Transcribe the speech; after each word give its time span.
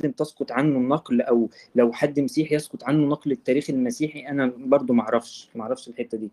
مسلم 0.00 0.12
تسقط 0.12 0.52
عنه 0.52 0.78
النقل 0.78 1.20
أو 1.20 1.48
لو 1.74 1.92
حد 1.92 2.20
مسيحي 2.20 2.54
يسقط 2.54 2.84
عنه 2.84 3.06
نقل 3.08 3.32
التاريخ 3.32 3.70
المسيحي 3.70 4.20
أنا 4.28 4.52
برضو 4.56 4.92
ما 4.92 5.02
أعرفش 5.02 5.48
ما 5.54 5.62
أعرفش 5.62 5.88
الحتة 5.88 6.18
دي. 6.18 6.30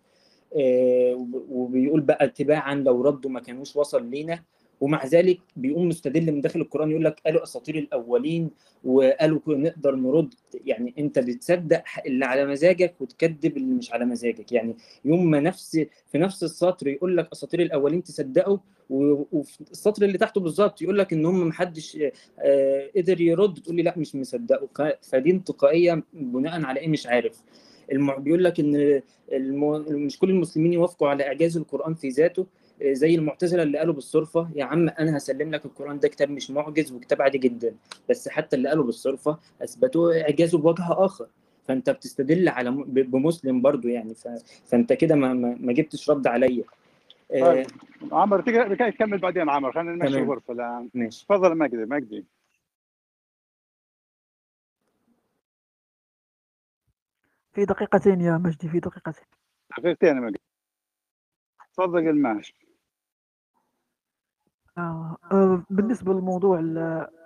آه، 0.55 1.27
وبيقول 1.49 2.01
بقى 2.01 2.29
تباعا 2.29 2.75
لو 2.75 3.01
ردوا 3.01 3.31
ما 3.31 3.39
كانوش 3.39 3.75
وصل 3.75 4.09
لينا 4.09 4.43
ومع 4.81 5.05
ذلك 5.05 5.39
بيقوم 5.55 5.87
مستدل 5.87 6.31
من 6.31 6.41
داخل 6.41 6.61
القرآن 6.61 6.91
يقول 6.91 7.05
لك 7.05 7.19
قالوا 7.25 7.43
أساطير 7.43 7.77
الأولين 7.77 8.49
وقالوا 8.83 9.39
نقدر 9.47 9.95
نرد. 9.95 10.33
يعني 10.65 10.93
أنت 10.99 11.19
بتصدق 11.19 11.83
اللي 12.05 12.25
على 12.25 12.45
مزاجك 12.45 12.95
وتكذب 12.99 13.57
اللي 13.57 13.73
مش 13.73 13.93
على 13.93 14.05
مزاجك. 14.05 14.51
يعني 14.51 14.75
يوم 15.05 15.31
ما 15.31 15.39
نفس 15.39 15.85
في 16.11 16.17
نفس 16.17 16.43
السطر 16.43 16.87
يقول 16.87 17.17
لك 17.17 17.29
أساطير 17.31 17.61
الأولين 17.61 18.03
تصدقه 18.03 18.59
وفي 18.89 19.61
السطر 19.71 20.03
اللي 20.05 20.17
تحته 20.17 20.41
بالظبط 20.41 20.81
يقول 20.81 20.97
لك 20.97 21.13
ان 21.13 21.25
هم 21.25 21.47
محدش 21.47 21.97
آه، 22.39 22.89
قدر 22.97 23.21
يرد. 23.21 23.59
تقول 23.59 23.75
لي 23.75 23.83
لا 23.83 23.93
مش 23.97 24.15
مصدقه. 24.15 24.97
فدي 25.01 25.31
انتقائية 25.31 26.03
بناء 26.13 26.65
على 26.65 26.79
إيه؟ 26.79 26.87
مش 26.87 27.07
عارف. 27.07 27.43
بيقول 28.17 28.43
لك 28.43 28.59
إن 28.59 29.01
مش 29.89 30.19
كل 30.19 30.29
المسلمين 30.29 30.73
يوافقوا 30.73 31.07
على 31.09 31.27
إعجاز 31.27 31.57
القرآن 31.57 31.93
في 31.93 32.09
ذاته. 32.09 32.47
زي 32.83 33.15
المعتزلة 33.15 33.63
اللي 33.63 33.77
قالوا 33.77 33.93
بالصرفه 33.93 34.49
يا 34.55 34.65
عم 34.65 34.89
أنا 34.89 35.17
هسلم 35.17 35.51
لك 35.51 35.65
القرآن 35.65 35.99
ده 35.99 36.07
كتاب 36.07 36.29
مش 36.29 36.51
معجز 36.51 36.91
وكتاب 36.91 37.21
عادي 37.21 37.37
جدا 37.37 37.75
بس 38.09 38.29
حتى 38.29 38.55
اللي 38.55 38.69
قالوا 38.69 38.83
بالصرفه 38.83 39.39
أثبتوا 39.61 40.21
إعجازه 40.21 40.57
بوجه 40.57 40.85
آخر. 40.89 41.27
فأنت 41.63 41.89
بتستدل 41.89 42.49
على 42.49 42.71
بمسلم 42.87 43.61
برضو 43.61 43.87
يعني. 43.87 44.13
فأنت 44.65 44.93
كده 44.93 45.15
ما, 45.15 45.33
ما, 45.33 45.57
ما 45.59 45.73
جبتش 45.73 46.09
رد 46.09 46.27
عليا. 46.27 46.63
آه، 47.31 47.41
طيب 47.41 47.67
عمر 48.11 48.41
تقدر 48.41 48.91
تكمل 48.91 49.17
بعدين 49.17 49.49
عمر 49.49 49.71
خلينا 49.71 49.91
نمشي 49.91 50.17
الغرفة 50.17 50.53
الان 50.53 50.89
ماشي. 50.93 51.25
تفضل 51.25 51.57
مجدي 51.57 51.85
مجدي. 51.85 52.25
في 57.53 57.65
دقيقتين 57.65 58.21
يا 58.21 58.37
مجدي 58.37 58.69
في 58.69 58.79
دقيقتين. 58.79 59.25
دقيقتين 59.77 60.15
يا 60.15 60.21
مجدي. 60.21 60.39
تفضل 61.73 62.07
الماش 62.07 62.53
آه. 64.77 65.17
آه. 65.31 65.63
بالنسبة 65.69 66.13
للموضوع 66.13 66.59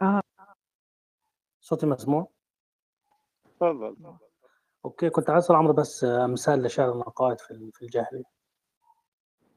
آه. 0.02 0.22
صوتي 1.62 1.86
مسموع؟ 1.86 2.28
تفضل 3.60 3.96
okay 4.86 5.10
كنت 5.10 5.30
عايز 5.30 5.44
أسأل 5.44 5.56
عمرو 5.56 5.74
بس 5.74 6.04
مثال 6.04 6.64
لشعر 6.64 6.92
النقائض 6.92 7.40
في 7.40 7.72
في 7.74 7.82
الجاهليه 7.82 8.24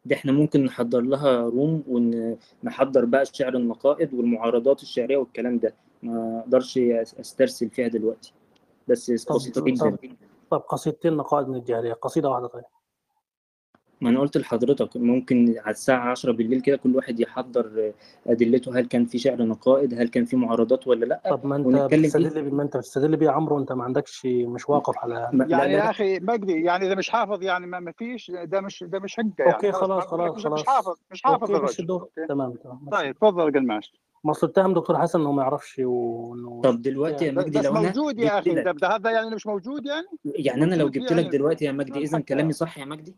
دي 0.05 0.15
إحنا 0.15 0.33
ممكن 0.33 0.65
نحضر 0.65 1.01
لها 1.01 1.41
room 1.41 1.85
ونحضر 1.89 3.05
بقى 3.05 3.23
الشعر 3.23 3.57
النقائض 3.57 4.15
والمعارضات 4.15 4.83
الشعرية 4.83 5.17
والكلام 5.17 5.59
ده 5.59 5.75
ما 6.03 6.41
أقدرش 6.41 6.79
أسترسل 6.79 7.71
فيها 7.71 7.89
دلوقتي 7.89 8.33
بس 8.89 9.11
بسيطة 9.11 9.65
جدا 9.65 9.97
طب 10.51 10.61
قصيدتين 10.61 11.17
نقائض 11.17 11.49
من 11.49 11.57
الجاهليه 11.57 11.93
قصيدة 11.93 12.29
واحدة 12.29 12.47
طيب 12.47 12.65
ما 14.01 14.11
أنا 14.11 14.21
قلت 14.21 14.37
لحضرتك 14.37 14.97
ممكن 14.97 15.55
على 15.59 15.71
الساعة 15.71 16.11
10 16.11 16.33
بالليل 16.33 16.61
كده 16.61 16.77
كل 16.77 16.97
واحد 16.97 17.21
يحضر 17.21 17.93
أدلته 18.27 18.79
هل 18.79 18.87
كان 18.87 19.05
في 19.07 19.19
شعر 19.19 19.43
نقائض 19.43 19.95
هل 19.95 20.09
كان 20.09 20.25
في 20.25 20.37
معارضات 20.37 20.87
ولا 20.87 21.05
لأ؟ 21.05 21.23
طب 21.31 21.47
ما 21.47 21.57
أنت 21.57 21.95
بتستدل 21.95 22.55
ما 22.55 22.63
أنت 22.63 22.77
بتستدل 22.77 23.17
بيه 23.17 23.27
يا 23.27 23.31
عمرو 23.31 23.57
وأنت 23.57 23.73
ما 23.73 23.85
عندكش 23.85 24.27
مش 24.27 24.69
واقف 24.69 24.99
على 24.99 25.31
يعني 25.49 25.73
يا 25.73 25.91
أخي 25.91 26.19
مجدي 26.21 26.63
يعني 26.63 26.87
إذا 26.87 26.95
مش 26.95 27.11
حافظ 27.11 27.43
يعني 27.43 27.67
ما 27.67 27.93
فيش 27.99 28.31
ده 28.31 28.61
مش 28.61 28.85
ده 28.85 28.99
مش 28.99 29.17
حقه 29.17 29.33
يعني 29.39 29.53
أوكي 29.53 29.73
خلاص 29.73 30.05
خلاص 30.05 30.45
خلاص 30.45 30.61
مش 30.61 30.67
حافظ 30.67 30.97
مش 31.11 31.23
حافظ 31.23 31.51
الرجل. 31.51 32.01
تمام 32.29 32.53
تمام 32.53 32.89
طيب 32.93 33.15
تفضل 33.15 33.53
قلماش 33.53 33.93
ما 34.25 34.31
اصل 34.31 34.47
اتهم 34.47 34.75
دكتور 34.75 34.99
حسن 34.99 35.21
إنه 35.21 35.33
ما 35.33 35.43
يعرفش 35.43 35.79
وإنه 35.85 36.61
طب 36.65 36.83
دلوقتي 36.83 37.27
يا 37.27 37.33
مجدي 37.33 37.61
لو 37.61 37.77
أنا 37.77 37.81
موجود 37.81 38.19
يا 38.19 38.39
أخي 38.39 38.55
ده 38.55 38.75
هذا 38.89 39.11
يعني 39.11 39.35
مش 39.35 39.47
موجود 39.47 39.87
يعني؟ 39.87 40.07
يعني 40.25 40.65
أنا 40.65 40.75
لو 40.75 40.89
جبت 40.89 41.13
لك 41.13 41.27
دلوقتي 41.27 41.65
يا 41.65 41.73
مجدي 41.73 41.99
اذا 41.99 42.21
كلامي 42.21 42.53
صح 42.53 42.79
يا 42.79 42.85
مجدي؟ 42.85 43.15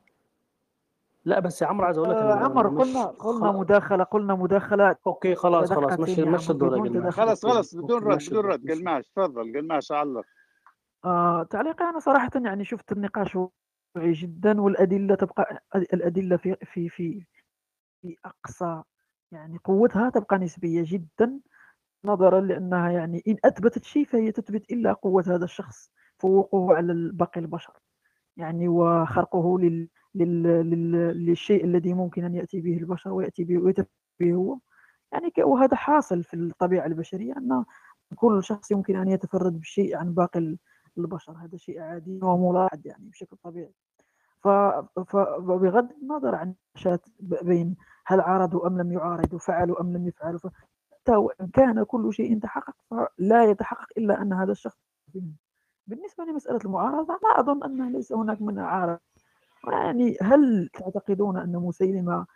لا 1.26 1.40
بس 1.40 1.62
يا 1.62 1.66
عمرو 1.66 1.86
عايز 1.86 1.98
أقول 1.98 2.10
لك 2.10 2.16
آه 2.16 2.34
عمر 2.34 2.68
قلنا 2.82 3.04
قلنا 3.04 3.52
مداخلة 3.52 4.04
قلنا 4.04 4.34
مداخلة. 4.34 4.96
أوكي 5.06 5.34
خلاص 5.34 5.72
خلاص 5.72 6.00
مش 6.00 6.18
مش 6.18 6.50
الدور 6.50 7.10
خلاص 7.10 7.46
خلاص 7.46 7.74
بدون 7.74 8.02
رد 8.02 8.18
بدون 8.30 8.44
رد. 8.44 8.70
قلماش 8.70 9.08
تفضل 9.08 9.52
قلماش 9.56 9.92
علق. 9.92 10.24
آه 11.04 11.42
تعليقي 11.42 11.84
أنا 11.84 11.98
صراحة 11.98 12.30
يعني 12.44 12.64
شفت 12.64 12.92
النقاش 12.92 13.36
واقعي 13.36 14.12
جدا 14.12 14.60
والأدلة 14.60 15.14
تبقى 15.14 15.62
الأدلة 15.74 16.36
في 16.36 16.56
في 16.64 16.88
في 16.88 17.24
في 18.02 18.16
أقصى 18.24 18.82
يعني 19.32 19.58
قوتها 19.64 20.10
تبقى 20.10 20.38
نسبية 20.38 20.82
جدا 20.86 21.40
نظرا 22.04 22.40
لأنها 22.40 22.90
يعني 22.90 23.22
إن 23.28 23.36
أثبتت 23.44 23.84
شيء 23.84 24.04
فهي 24.04 24.32
تثبت 24.32 24.70
إلا 24.72 24.92
قوة 24.92 25.24
هذا 25.26 25.44
الشخص 25.44 25.90
فوقه 26.18 26.74
على 26.76 27.10
باقي 27.12 27.40
البشر. 27.40 27.72
يعني 28.36 28.68
وخرقه. 28.68 29.58
لل... 29.60 29.88
للشيء 30.24 31.64
الذي 31.64 31.94
ممكن 31.94 32.24
أن 32.24 32.34
يأتي 32.34 32.60
به 32.60 32.76
البشر 32.76 33.12
ويأتي 33.12 33.44
به 33.44 33.58
ويتفق 33.58 33.88
به 34.20 34.32
هو. 34.34 34.58
يعني 35.12 35.32
وهذا 35.38 35.76
حاصل 35.76 36.22
في 36.24 36.34
الطبيعة 36.34 36.86
البشرية 36.86 37.36
أن 37.36 37.64
كل 38.16 38.44
شخص 38.44 38.70
يمكن 38.70 38.96
أن 38.96 39.08
يتفرد 39.08 39.60
بشيء 39.60 39.96
عن 39.96 40.14
باقي 40.14 40.56
البشر. 40.98 41.32
هذا 41.32 41.56
شيء 41.56 41.80
عادي 41.80 42.20
وملاحظ 42.22 42.86
يعني 42.86 43.08
بشكل 43.08 43.36
طبيعي. 43.36 43.72
فبغض 44.40 45.88
النظر 46.02 46.34
عن 46.34 46.54
شات 46.74 47.06
بين 47.20 47.76
هل 48.06 48.20
عارضوا 48.20 48.66
أم 48.66 48.80
لم 48.80 48.92
يعارضوا 48.92 49.38
فعلوا 49.38 49.80
أم 49.80 49.96
لم 49.96 50.08
يفعلوا 50.08 50.40
حتى 50.92 51.16
وإن 51.16 51.48
كان 51.48 51.84
كل 51.84 52.12
شيء 52.12 52.38
تحقق 52.38 52.76
فلا 52.90 53.44
يتحقق 53.44 53.86
إلا 53.98 54.22
أن 54.22 54.32
هذا 54.32 54.52
الشخص 54.52 54.78
بالنسبة 55.86 56.24
لمسألة 56.24 56.58
المعارضة 56.64 57.18
لا 57.22 57.40
أظن 57.40 57.64
أن 57.64 57.92
ليس 57.92 58.12
هناك 58.12 58.42
من 58.42 58.58
عارض 58.58 58.98
يعني 59.64 60.16
هل 60.22 60.68
تعتقدون 60.72 61.36
أن 61.36 61.52
مسيلمة 61.56 62.26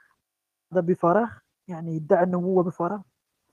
بفراغ 0.72 1.30
يعني 1.68 1.96
ادعى 1.96 2.24
النبوة 2.24 2.62
بفراغ 2.62 3.00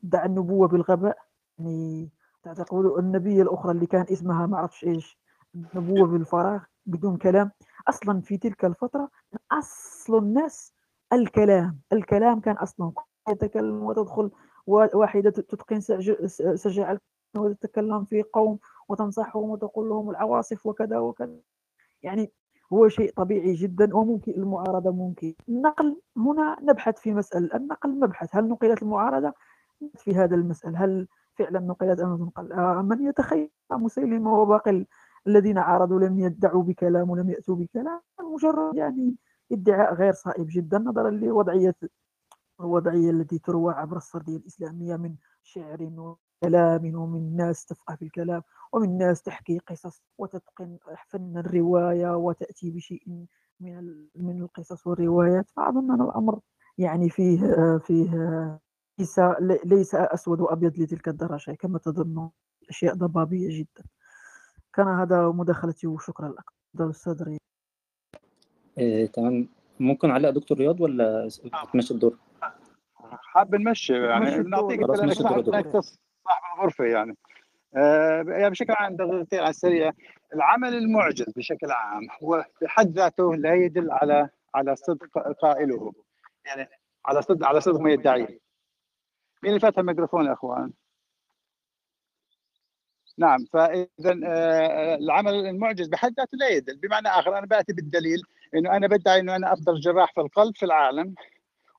ادعى 0.03 0.25
النبوة 0.25 0.67
بالغباء؟ 0.67 1.17
يعني 1.59 2.09
تعتقدون 2.43 2.99
النبي 2.99 3.41
الأخرى 3.41 3.71
اللي 3.71 3.85
كان 3.85 4.05
اسمها 4.11 4.45
ما 4.45 4.57
أعرفش 4.57 4.83
إيش 4.83 5.19
النبوة 5.55 6.07
بالفراغ 6.07 6.63
بدون 6.85 7.17
كلام؟ 7.17 7.51
أصلا 7.87 8.21
في 8.21 8.37
تلك 8.37 8.65
الفترة 8.65 9.09
أصل 9.51 10.17
الناس 10.17 10.73
الكلام 11.13 11.79
الكلام 11.93 12.39
كان 12.39 12.55
أصلا 12.55 12.91
يتكلم 13.29 13.83
وتدخل 13.83 14.31
واحدة 14.67 15.29
تتقن 15.29 15.79
سجع 16.55 16.97
وتتكلم 17.37 18.05
في 18.05 18.23
قوم 18.23 18.59
وتنصحهم 18.89 19.49
وتقول 19.49 19.89
لهم 19.89 20.09
العواصف 20.09 20.65
وكذا 20.65 20.99
وكذا. 20.99 21.39
يعني 22.03 22.31
هو 22.73 22.87
شيء 22.87 23.13
طبيعي 23.13 23.53
جدا 23.53 23.95
وممكن 23.95 24.31
المعارضة 24.31 24.91
ممكن. 24.91 25.33
النقل 25.49 26.01
هنا 26.17 26.57
نبحث 26.61 26.99
في 26.99 27.13
مسألة 27.13 27.55
النقل 27.55 27.99
مبحث. 27.99 28.35
هل 28.35 28.47
نقلت 28.47 28.81
المعارضة؟ 28.81 29.33
في 29.95 30.15
هذا 30.15 30.35
المسأل 30.35 30.75
هل 30.77 31.07
فعلا 31.35 31.59
نقلت 31.59 31.99
أم 31.99 32.17
تنقل 32.17 32.53
آه 32.53 32.81
من 32.81 33.07
يتخيل؟ 33.07 33.49
مسيلمة 33.71 34.39
وباقي 34.39 34.85
الذين 35.27 35.57
عارضوا 35.57 35.99
لم 35.99 36.19
يدعوا 36.19 36.63
بكلام 36.63 37.09
ولم 37.09 37.29
يأتوا 37.29 37.55
بكلام. 37.55 38.01
مجرد 38.33 38.75
يعني 38.75 39.15
ادعاء 39.51 39.93
غير 39.93 40.13
صائب 40.13 40.47
جدا 40.49 40.77
نظرا 40.77 41.09
لوضعية 41.09 41.75
الوضعية 42.59 43.09
التي 43.09 43.39
تروى 43.39 43.73
عبر 43.73 43.97
السردية 43.97 44.37
الإسلامية 44.37 44.95
من 44.95 45.15
شعر 45.43 45.81
وكلام 46.41 46.95
ومن 46.95 47.35
ناس 47.35 47.65
تفقه 47.65 47.95
في 47.95 48.05
الكلام 48.05 48.41
ومن 48.71 48.97
ناس 48.97 49.21
تحكي 49.21 49.59
قصص 49.59 50.01
وتتقن 50.17 50.77
فن 51.07 51.37
الرواية 51.37 52.17
وتأتي 52.17 52.71
بشيء 52.71 53.03
من 53.59 54.05
من 54.15 54.41
القصص 54.41 54.87
والروايات. 54.87 55.49
فأظن 55.49 55.91
أن 55.91 56.01
الأمر 56.01 56.39
يعني 56.77 57.09
فيه 57.09 57.37
فيه 57.77 58.59
ليس 58.99 59.19
ليس 59.65 59.95
أسود 59.95 60.41
وأبيض 60.41 60.79
لتلك 60.79 61.07
الدرجة 61.07 61.51
كما 61.51 61.79
تظن 61.79 62.29
أشياء 62.69 62.95
ضبابية 62.95 63.59
جدا. 63.59 63.83
كان 64.73 64.87
هذا 64.87 65.27
مداخلتي 65.27 65.87
وشكرا 65.87 66.29
لك 66.29 66.89
أستاذ 66.89 67.23
رياض. 67.23 67.39
إيه، 68.77 69.05
تمام. 69.05 69.49
ممكن 69.79 70.11
علق 70.11 70.29
دكتور 70.29 70.57
رياض 70.57 70.81
ولا 70.81 71.29
تمشي 71.73 71.93
الدور؟ 71.93 72.17
حاب 73.01 73.55
نمشي 73.55 73.93
يعني 73.93 74.37
نعطيك 74.37 74.79
الغرفه 76.57 76.85
يعني. 76.85 77.15
آه 77.77 78.25
يعني 78.27 78.49
بشكل 78.49 78.73
عام 78.73 78.95
دقيقتين 78.95 79.39
على 79.39 79.49
السريع. 79.49 79.91
العمل 80.35 80.73
المعجز 80.73 81.33
بشكل 81.35 81.71
عام 81.71 82.07
هو 82.23 82.45
بحد 82.61 82.87
ذاته 82.97 83.35
لا 83.35 83.53
يدل 83.53 83.91
على 83.91 84.29
على 84.55 84.75
صدق 84.75 85.19
قائله. 85.41 85.93
يعني 86.45 86.69
على 87.05 87.21
صدق 87.21 87.47
على 87.47 87.61
صدق 87.61 87.79
ما 87.79 87.91
يدعيه 87.91 88.39
مين 89.43 89.49
اللي 89.49 89.59
فاتح 89.59 89.79
الميكروفون 89.79 90.25
يا 90.25 90.33
أخوان؟ 90.33 90.71
نعم 93.17 93.45
فاذا 93.53 94.19
آه 94.25 94.95
العمل 94.95 95.33
المعجز 95.33 95.87
بحد 95.87 96.13
ذاته 96.17 96.37
لا 96.37 96.49
يدل. 96.49 96.77
بمعنى 96.77 97.07
آخر 97.07 97.37
أنا 97.37 97.45
بأتي 97.45 97.73
بالدليل 97.73 98.21
إنه 98.55 98.77
أنا 98.77 98.87
بدعي 98.87 99.19
إنه 99.19 99.35
أنا 99.35 99.53
أفضل 99.53 99.79
جراح 99.79 100.13
في 100.13 100.21
القلب 100.21 100.55
في 100.55 100.65
العالم. 100.65 101.15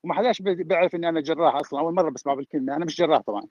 وما 0.03 0.13
حداش 0.13 0.41
بيعرف 0.41 0.95
إني 0.95 1.09
أنا 1.09 1.21
جراح 1.21 1.55
أصلا. 1.55 1.79
أول 1.79 1.93
مرة 1.93 2.09
بسمع 2.09 2.33
بالكلمة. 2.33 2.75
أنا 2.75 2.85
مش 2.85 2.97
جراح 2.97 3.21
طبعا. 3.21 3.43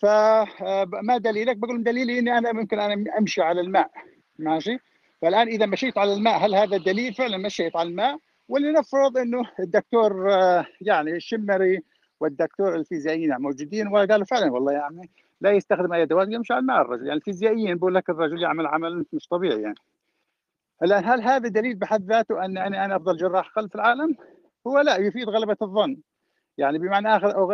فما 0.00 1.18
دليلك؟ 1.18 1.56
بقول 1.56 1.82
دليلي 1.82 2.18
إني 2.18 2.38
أنا 2.38 2.52
ممكن 2.52 2.80
أنا 2.80 3.18
أمشي 3.18 3.42
على 3.42 3.60
الماء 3.60 3.90
ماشي؟ 4.38 4.78
فالآن 5.22 5.48
إذا 5.48 5.66
مشيت 5.66 5.98
على 5.98 6.12
الماء 6.12 6.46
هل 6.46 6.54
هذا 6.54 6.76
دليل 6.76 7.14
فعلا 7.14 7.36
مشيت 7.38 7.76
على 7.76 7.88
الماء؟ 7.88 8.18
ولنفرض 8.48 9.18
إنه 9.18 9.42
الدكتور 9.60 10.28
يعني 10.80 11.10
الشمري 11.16 11.80
والدكتور 12.20 12.74
الفيزيائيين 12.74 13.36
موجودين 13.38 13.88
وقالوا 13.88 14.24
فعلا 14.24 14.52
والله 14.52 14.72
يعني 14.72 15.10
لا 15.40 15.50
يستخدم 15.50 15.92
أي 15.92 16.02
أدوات 16.02 16.28
يمشي 16.30 16.52
على 16.52 16.60
الماء 16.60 16.82
الرجل 16.82 17.06
يعني 17.06 17.18
الفيزيائيين 17.18 17.76
بقول 17.76 17.94
لك 17.94 18.10
الرجل 18.10 18.42
يعمل 18.42 18.66
عمل 18.66 19.06
مش 19.12 19.28
طبيعي 19.28 19.62
يعني 19.62 19.74
الآن 20.82 21.04
هل 21.04 21.22
هذا 21.22 21.48
دليل 21.48 21.74
بحد 21.74 22.04
ذاته 22.04 22.44
أن 22.44 22.58
أنا 22.58 22.96
أفضل 22.96 23.16
جراح 23.16 23.48
قلب 23.48 23.68
في 23.68 23.74
العالم؟ 23.74 24.16
هو 24.66 24.80
لا 24.80 24.96
يفيد 24.96 25.28
غلبة 25.28 25.56
الظن 25.62 25.96
يعني 26.60 26.78
بمعنى 26.78 27.16
آخر 27.16 27.48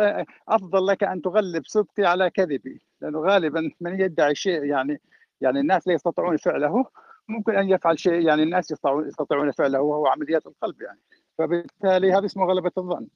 أفضل 0.49 0.87
لك 0.87 1.03
أن 1.03 1.21
تغلب 1.21 1.63
صدقي 1.65 2.03
على 2.03 2.29
كذبي 2.29 2.81
لأنه 3.01 3.19
غالبا 3.19 3.71
من 3.81 4.01
يدعي 4.01 4.35
شيء 4.35 4.63
يعني 4.63 5.01
يعني 5.41 5.59
الناس 5.59 5.87
لا 5.87 5.93
يستطيعون 5.93 6.37
فعله 6.37 6.85
ممكن 7.27 7.55
أن 7.55 7.69
يفعل 7.69 7.99
شيء 7.99 8.27
يعني 8.27 8.43
الناس 8.43 8.71
يستطيعون 9.07 9.51
فعله 9.51 9.81
وهو 9.81 10.07
عمليات 10.07 10.47
القلب 10.47 10.81
يعني. 10.81 10.99
فبالتالي 11.37 12.13
هذا 12.13 12.25
اسمه 12.25 12.45
غلبة 12.45 12.71
الظن. 12.77 13.07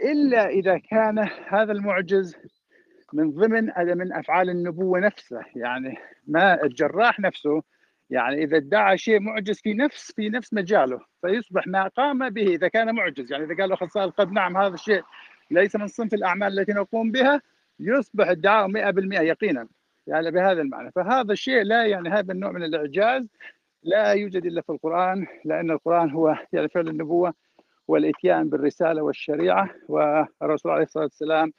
إلا 0.00 0.48
إذا 0.48 0.78
كان 0.78 1.28
هذا 1.48 1.72
المعجز 1.72 2.36
من 3.12 3.30
ضمن 3.30 3.64
من 3.96 4.12
أفعال 4.12 4.50
النبوة 4.50 5.00
نفسها 5.00 5.44
يعني 5.56 5.98
ما 6.26 6.62
الجراح 6.62 7.20
نفسه 7.20 7.62
يعني 8.10 8.44
إذا 8.44 8.56
ادعى 8.56 8.98
شيء 8.98 9.20
معجز 9.20 9.60
في 9.60 9.74
نفس 9.74 10.12
في 10.12 10.28
نفس 10.28 10.54
مجاله 10.54 11.00
فيصبح 11.22 11.66
ما 11.66 11.88
قام 11.88 12.30
به 12.30 12.46
إذا 12.46 12.68
كان 12.68 12.94
معجز. 12.94 13.32
يعني 13.32 13.44
إذا 13.44 13.56
قال 13.56 13.72
اخصائي 13.72 14.06
القلب 14.06 14.32
نعم 14.32 14.56
هذا 14.56 14.74
الشيء 14.74 15.02
ليس 15.50 15.76
من 15.76 15.86
صنف 15.86 16.14
الأعمال 16.14 16.58
التي 16.58 16.72
نقوم 16.72 17.10
بها 17.10 17.40
يصبح 17.80 18.28
ادعاء 18.28 18.68
100% 18.68 19.20
يقينا. 19.20 19.68
يعني 20.06 20.30
بهذا 20.30 20.62
المعنى. 20.62 20.92
فهذا 20.92 21.32
الشيء 21.32 21.62
لا 21.62 21.86
يعني 21.86 22.08
هذا 22.08 22.32
النوع 22.32 22.52
من 22.52 22.62
الإعجاز 22.62 23.28
لا 23.82 24.12
يوجد 24.12 24.46
إلا 24.46 24.62
في 24.62 24.70
القرآن 24.70 25.26
لأن 25.44 25.70
القرآن 25.70 26.10
هو 26.10 26.36
يعني 26.52 26.68
فعل 26.68 26.88
النبوة 26.88 27.34
والإتيان 27.88 28.48
بالرسالة 28.48 29.02
والشريعة 29.02 29.70
والرسول 29.88 30.72
عليه 30.72 30.82
الصلاة 30.82 31.04
والسلام 31.04 31.52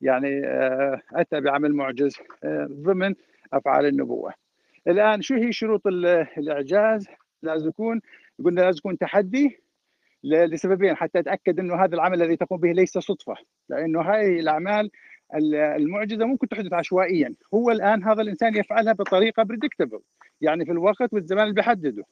يعني 0.00 0.46
آه، 0.46 1.00
أتى 1.12 1.40
بعمل 1.40 1.74
معجز 1.74 2.16
آه، 2.44 2.68
ضمن 2.70 3.14
أفعال 3.52 3.86
النبوة. 3.86 4.47
الآن 4.88 5.22
شو 5.22 5.34
هي 5.34 5.52
شروط 5.52 5.86
الإعجاز؟ 5.86 7.06
لازم 7.42 7.68
يكون 7.68 8.00
قلنا 8.44 8.60
لازم 8.60 8.78
يكون 8.78 8.98
تحدي 8.98 9.62
لسببين 10.24 10.94
حتى 10.96 11.18
اتاكد 11.18 11.60
إنه 11.60 11.84
هذا 11.84 11.94
العمل 11.94 12.22
الذي 12.22 12.36
تقوم 12.36 12.60
به 12.60 12.72
ليس 12.72 12.98
صدفة 12.98 13.34
لأنه 13.68 14.02
هذه 14.02 14.40
الأعمال 14.40 14.90
المعجزة 15.54 16.24
ممكن 16.24 16.48
تحدث 16.48 16.72
عشوائيا. 16.72 17.34
هو 17.54 17.70
الآن 17.70 18.04
هذا 18.04 18.22
الإنسان 18.22 18.56
يفعلها 18.56 18.92
بطريقة 18.92 19.42
بريدكتبل 19.42 20.00
يعني 20.40 20.64
في 20.64 20.72
الوقت 20.72 21.12
والزمان 21.12 21.42
اللي 21.42 21.54
بيحدده. 21.54 22.04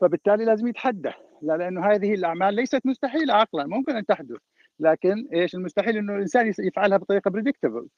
فبالتالي 0.00 0.44
لازم 0.44 0.66
يتحدى 0.68 1.10
لا 1.42 1.56
لأنه 1.56 1.86
هذه 1.86 2.14
الأعمال 2.14 2.54
ليست 2.54 2.86
مستحيلة 2.86 3.34
عقلا 3.34 3.66
ممكن 3.66 3.96
أن 3.96 4.06
تحدث 4.06 4.38
لكن 4.80 5.28
إيش 5.34 5.54
المستحيل؟ 5.54 5.96
إنه 5.96 6.14
الإنسان 6.14 6.52
يفعلها 6.58 6.98
بطريقة 6.98 7.30
بريدكتبل 7.30 7.88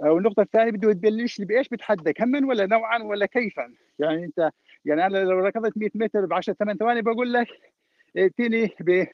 والنقطة 0.00 0.42
الثانية 0.42 0.70
بده 0.70 0.90
يدلش 0.90 1.38
لي 1.40 1.44
بإيش 1.44 1.68
بتحدى 1.68 2.12
كما 2.12 2.46
ولا 2.46 2.66
نوعا 2.66 3.02
ولا 3.02 3.26
كيفا؟ 3.26 3.72
يعني 3.98 4.24
أنت 4.24 4.50
يعني 4.84 5.06
أنا 5.06 5.18
لو 5.18 5.38
ركضت 5.38 5.78
100 5.78 5.90
متر 5.94 6.26
ب 6.26 6.32
10 6.32 6.52
8 6.52 6.78
ثواني 6.78 7.02
بقول 7.02 7.32
لك 7.32 7.48
ائتني 8.16 8.70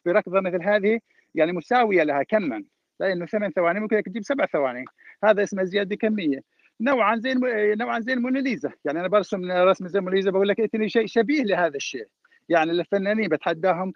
بركضة 0.07 0.41
مثل 0.41 0.63
هذه 0.63 1.01
يعني 1.35 1.53
مساوية 1.53 2.03
لها 2.03 2.23
كما 2.23 2.65
لأنه 3.01 3.27
ثمان 3.27 3.51
ثواني 3.51 3.81
ممكن 3.81 4.03
تجيب 4.03 4.25
سبع 4.25 4.47
ثواني. 4.47 4.85
هذا 5.25 5.43
اسمه 5.43 5.65
زيادة 5.65 5.97
كمية. 5.97 6.41
نوعا 6.81 7.17
زي 7.17 7.35
نوعا 7.75 8.01
زي 8.01 8.13
الموناليزا 8.13 8.73
يعني 8.85 9.01
أنا 9.01 9.09
برسم 9.09 9.53
رسم 9.53 9.89
زي 9.89 9.99
الموناليزا 9.99 10.31
بقول 10.31 10.49
لك 10.49 10.61
ائتني 10.61 10.89
شيء 10.89 11.07
شبيه 11.07 11.43
لهذا 11.43 11.77
الشيء. 11.77 12.07
يعني 12.49 12.71
الفنانين 12.71 13.29
بتحداهم 13.29 13.93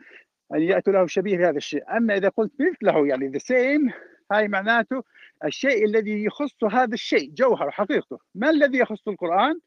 أن 0.54 0.62
يأتوا 0.62 0.92
له 0.92 1.06
شبيه 1.06 1.38
بهذا 1.38 1.56
الشيء. 1.56 1.96
أما 1.96 2.16
إذا 2.16 2.28
قلت 2.28 2.52
مثله 2.60 3.06
يعني 3.06 3.28
ذا 3.28 3.38
سيم 3.38 3.92
هاي 4.32 4.48
معناته 4.48 5.02
الشيء 5.44 5.84
الذي 5.84 6.24
يخص 6.24 6.64
هذا 6.64 6.94
الشيء 6.94 7.30
جوهر 7.30 7.70
حقيقته. 7.70 8.18
ما 8.34 8.50
الذي 8.50 8.78
يخص 8.78 9.08
القرآن؟ 9.08 9.60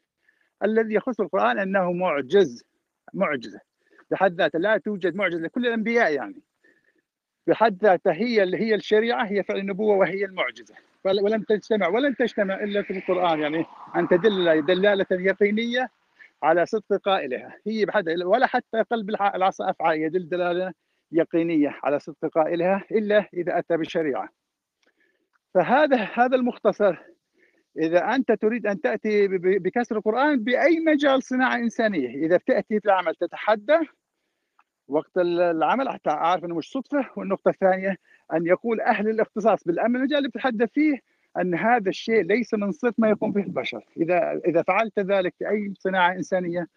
الذي 0.64 0.94
يخص 0.94 1.20
القرآن 1.20 1.58
أنه 1.58 1.92
معجز 1.92 2.64
معجزة. 3.14 3.60
بحد 4.10 4.34
ذاته 4.34 4.58
لا 4.58 4.78
توجد 4.78 5.14
معجزة 5.14 5.40
لكل 5.40 5.66
الأنبياء 5.66 6.12
يعني. 6.12 6.42
بحد 7.46 7.78
ذاتها 7.82 8.12
هي 8.12 8.42
اللي 8.42 8.56
هي 8.56 8.74
الشريعة 8.74 9.24
هي 9.24 9.42
فعل 9.42 9.58
النبوة 9.58 9.96
وهي 9.96 10.24
المعجزة. 10.24 10.74
ولم 11.04 11.42
تجتمع 11.42 11.88
ولن 11.88 12.16
تجتمع 12.16 12.54
إلا 12.54 12.82
في 12.82 12.98
القرآن 12.98 13.40
يعني. 13.40 13.66
أن 13.96 14.08
تدل 14.08 14.66
دلالة 14.66 15.06
يقينية 15.10 15.88
على 16.42 16.66
صدق 16.66 16.96
قائلها. 17.04 17.58
هي 17.66 17.84
بحد 17.84 18.08
ولا 18.08 18.46
حتى 18.46 18.82
قلب 18.82 19.10
العصا 19.10 19.70
أفعى 19.70 20.02
يدل 20.02 20.28
دلالة 20.28 20.72
يقينية 21.12 21.78
على 21.82 21.98
صدق 21.98 22.26
قائلها 22.26 22.84
إلا 22.92 23.28
إذا 23.34 23.58
أتى 23.58 23.76
بالشريعة. 23.76 24.28
فهذا 25.54 25.96
هذا 25.96 26.36
المختصر. 26.36 26.96
إذا 27.78 28.14
أنت 28.14 28.32
تريد 28.32 28.66
أن 28.66 28.80
تأتي 28.80 29.28
بكسر 29.38 29.96
القرآن 29.96 30.44
بأي 30.44 30.80
مجال 30.80 31.22
صناعة 31.22 31.56
إنسانية. 31.56 32.08
إذا 32.26 32.36
بتأتي 32.36 32.80
في 32.80 32.86
العمل 32.86 33.14
تتحدى 33.14 33.78
وقت 34.88 35.18
العمل 35.18 35.88
حتى 35.88 36.10
عارف 36.10 36.44
إنه 36.44 36.54
مش 36.54 36.70
صدفة. 36.70 37.10
والنقطة 37.16 37.48
الثانية 37.48 37.96
أن 38.32 38.46
يقول 38.46 38.80
أهل 38.80 39.08
الاختصاص 39.08 39.64
بالأمن 39.64 39.96
المجال 39.96 40.18
اللي 40.18 40.28
بتتحدى 40.28 40.66
فيه 40.66 40.98
أن 41.40 41.54
هذا 41.54 41.88
الشيء 41.88 42.22
ليس 42.22 42.54
من 42.54 42.72
صفه 42.72 42.94
ما 42.98 43.08
يقوم 43.08 43.32
به 43.32 43.42
البشر. 43.42 43.84
إذا 43.96 44.40
إذا 44.46 44.62
فعلت 44.62 44.98
ذلك 44.98 45.34
في 45.38 45.48
أي 45.48 45.74
صناعة 45.78 46.12
إنسانية 46.12 46.68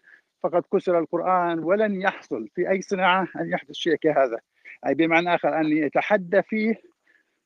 فقد 0.42 0.62
كسر 0.72 0.98
القرآن 0.98 1.58
ولن 1.58 2.00
يحصل 2.02 2.48
في 2.54 2.70
أي 2.70 2.82
صناعة 2.82 3.28
أن 3.40 3.50
يحدث 3.50 3.72
شيء 3.72 3.94
كهذا. 3.96 4.38
أي 4.86 4.94
بمعنى 4.94 5.34
آخر 5.34 5.60
أن 5.60 5.66
يتحدى 5.66 6.42
فيه 6.42 6.74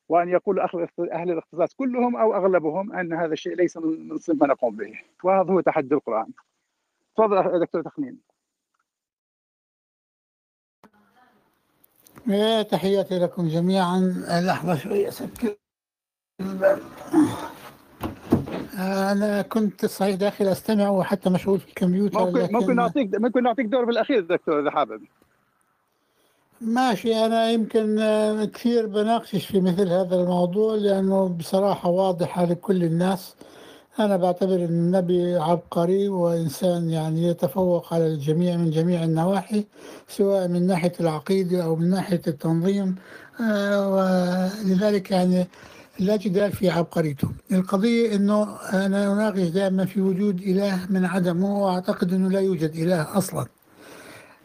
وأن 0.09 0.29
يقول 0.29 0.59
أهل 1.11 1.31
الاختصاص 1.31 1.73
كلهم 1.73 2.15
أو 2.15 2.35
أغلبهم 2.35 2.93
أن 2.93 3.13
هذا 3.13 3.33
الشيء 3.33 3.55
ليس 3.55 3.77
من 3.77 4.17
صنف 4.17 4.41
ما 4.41 4.47
نقوم 4.47 4.75
به. 4.75 4.99
وهذا 5.23 5.51
هو 5.51 5.61
تحدي 5.61 5.95
القرآن. 5.95 6.27
تفضل 7.17 7.59
دكتور 7.59 7.81
تخمين. 7.81 8.17
تحياتي 12.71 13.19
لكم 13.19 13.47
جميعا. 13.47 13.99
لحظة 14.47 14.75
شوية 14.75 15.07
أسكر 15.07 15.55
أنا 18.77 19.41
كنت 19.41 19.85
صحيح 19.85 20.15
داخل 20.15 20.47
أستمع 20.47 20.89
وحتى 20.89 21.29
مشغول 21.29 21.59
في 21.59 21.69
الكمبيوتر 21.69 22.19
ممكن 22.19 22.39
لكن... 22.39 22.53
ممكن 22.53 22.75
نعطيك 22.75 23.15
ممكن 23.15 23.43
نعطيك 23.43 23.65
دور 23.65 23.85
بالأخير 23.85 24.19
دكتور 24.19 24.59
إذا 24.59 24.71
حابب. 24.71 25.01
ماشي 26.63 27.25
أنا 27.25 27.49
يمكن 27.51 27.99
آه، 27.99 28.45
كثير 28.45 28.85
بناقشش 28.87 29.45
في 29.45 29.61
مثل 29.61 29.89
هذا 29.89 30.15
الموضوع 30.15 30.75
لأنه 30.75 31.27
بصراحة 31.27 31.89
واضحة 31.89 32.45
لكل 32.45 32.83
الناس. 32.83 33.35
أنا 33.99 34.17
بعتبر 34.17 34.55
أن 34.55 34.63
النبي 34.63 35.35
عبقري 35.35 36.07
وإنسان 36.09 36.89
يعني 36.89 37.23
يتفوق 37.27 37.93
على 37.93 38.07
الجميع 38.07 38.57
من 38.57 38.69
جميع 38.71 39.03
النواحي 39.03 39.65
سواء 40.07 40.47
من 40.47 40.67
ناحية 40.67 40.91
العقيدة 40.99 41.63
أو 41.63 41.75
من 41.75 41.89
ناحية 41.89 42.21
التنظيم 42.27 42.95
آه، 43.41 43.89
ولذلك 44.63 45.11
يعني 45.11 45.47
لا 45.99 46.15
جدال 46.15 46.51
في 46.51 46.69
عبقريته. 46.69 47.29
القضية 47.51 48.15
أنه 48.15 48.43
أنا 48.73 49.13
أناقش 49.13 49.39
دائما 49.47 49.85
في 49.85 50.01
وجود 50.01 50.41
إله 50.41 50.79
من 50.89 51.05
عدمه 51.05 51.63
وأعتقد 51.63 52.13
أنه 52.13 52.29
لا 52.29 52.39
يوجد 52.39 52.75
إله 52.75 53.17
أصلاً. 53.17 53.45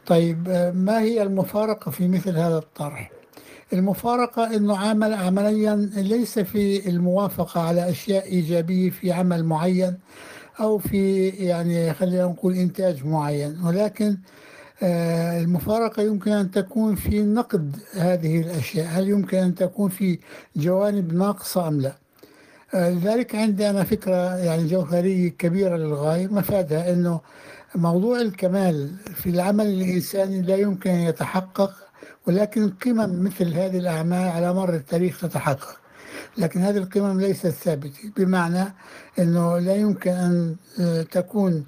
طيب 0.08 0.48
آه، 0.48 0.70
ما 0.70 1.00
هي 1.00 1.22
المفارقة 1.22 1.90
في 1.90 2.08
مثل 2.08 2.36
هذا 2.36 2.58
الطرح؟ 2.58 3.10
المفارقة 3.72 4.56
أنه 4.56 4.78
عمل 4.78 5.14
عمليا 5.14 5.90
ليس 5.96 6.38
في 6.38 6.88
الموافقة 6.88 7.60
على 7.60 7.90
أشياء 7.90 8.24
إيجابية 8.24 8.90
في 8.90 9.12
عمل 9.12 9.44
معين 9.44 9.98
أو 10.60 10.78
في 10.78 11.28
يعني 11.28 11.94
خلينا 11.94 12.24
نقول 12.24 12.54
إنتاج 12.54 13.06
معين 13.06 13.60
ولكن 13.64 14.18
آه، 14.82 15.40
المفارقة 15.40 16.02
يمكن 16.02 16.32
أن 16.32 16.50
تكون 16.50 16.94
في 16.94 17.22
نقد 17.22 17.76
هذه 17.92 18.40
الأشياء 18.40 18.86
هل 18.86 19.08
يمكن 19.08 19.38
أن 19.38 19.54
تكون 19.54 19.88
في 19.88 20.18
جوانب 20.56 21.12
ناقصة 21.14 21.68
أم 21.68 21.80
لا 21.80 21.92
آه، 22.74 22.90
لذلك 22.90 23.34
عندي 23.34 23.70
أنا 23.70 23.84
فكرة 23.84 24.36
يعني 24.36 24.66
جوهرية 24.66 25.28
كبيرة 25.28 25.76
للغاية 25.76 26.26
مفادها 26.26 26.92
أنه 26.92 27.20
موضوع 27.78 28.20
الكمال 28.20 28.90
في 29.14 29.30
العمل 29.30 29.66
الإنساني 29.66 30.42
لا 30.42 30.56
يمكن 30.56 30.90
أن 30.90 31.00
يتحقق 31.00 31.70
ولكن 32.26 32.70
قمم 32.70 33.24
مثل 33.24 33.54
هذه 33.54 33.78
الأعمال 33.78 34.28
على 34.28 34.54
مر 34.54 34.74
التاريخ 34.74 35.20
تتحقق. 35.20 35.76
لكن 36.38 36.60
هذه 36.60 36.76
القمم 36.76 37.20
ليست 37.20 37.46
ثابتة 37.46 38.12
بمعنى 38.16 38.74
أنه 39.18 39.58
لا 39.58 39.76
يمكن 39.76 40.10
أن 40.10 40.56
آه، 40.80 41.02
تكون 41.02 41.64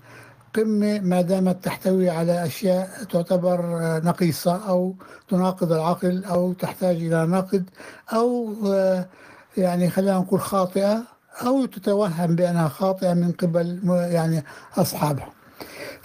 قمة 0.54 1.00
ما 1.00 1.20
دامت 1.20 1.64
تحتوي 1.64 2.10
على 2.10 2.46
أشياء 2.46 3.04
تعتبر 3.12 3.60
آه، 3.60 3.98
نقيصة 4.04 4.68
أو 4.68 4.94
تناقض 5.28 5.72
العقل 5.72 6.24
أو 6.24 6.52
تحتاج 6.52 6.96
إلى 6.96 7.26
نقد 7.26 7.70
أو 8.12 8.54
آه، 8.66 9.06
يعني 9.56 9.90
خلينا 9.90 10.18
نقول 10.18 10.40
خاطئة 10.40 11.02
أو 11.46 11.66
تتوهم 11.66 12.36
بأنها 12.36 12.68
خاطئة 12.68 13.14
من 13.14 13.32
قبل 13.32 13.80
يعني 14.10 14.44
أصحابها. 14.76 15.39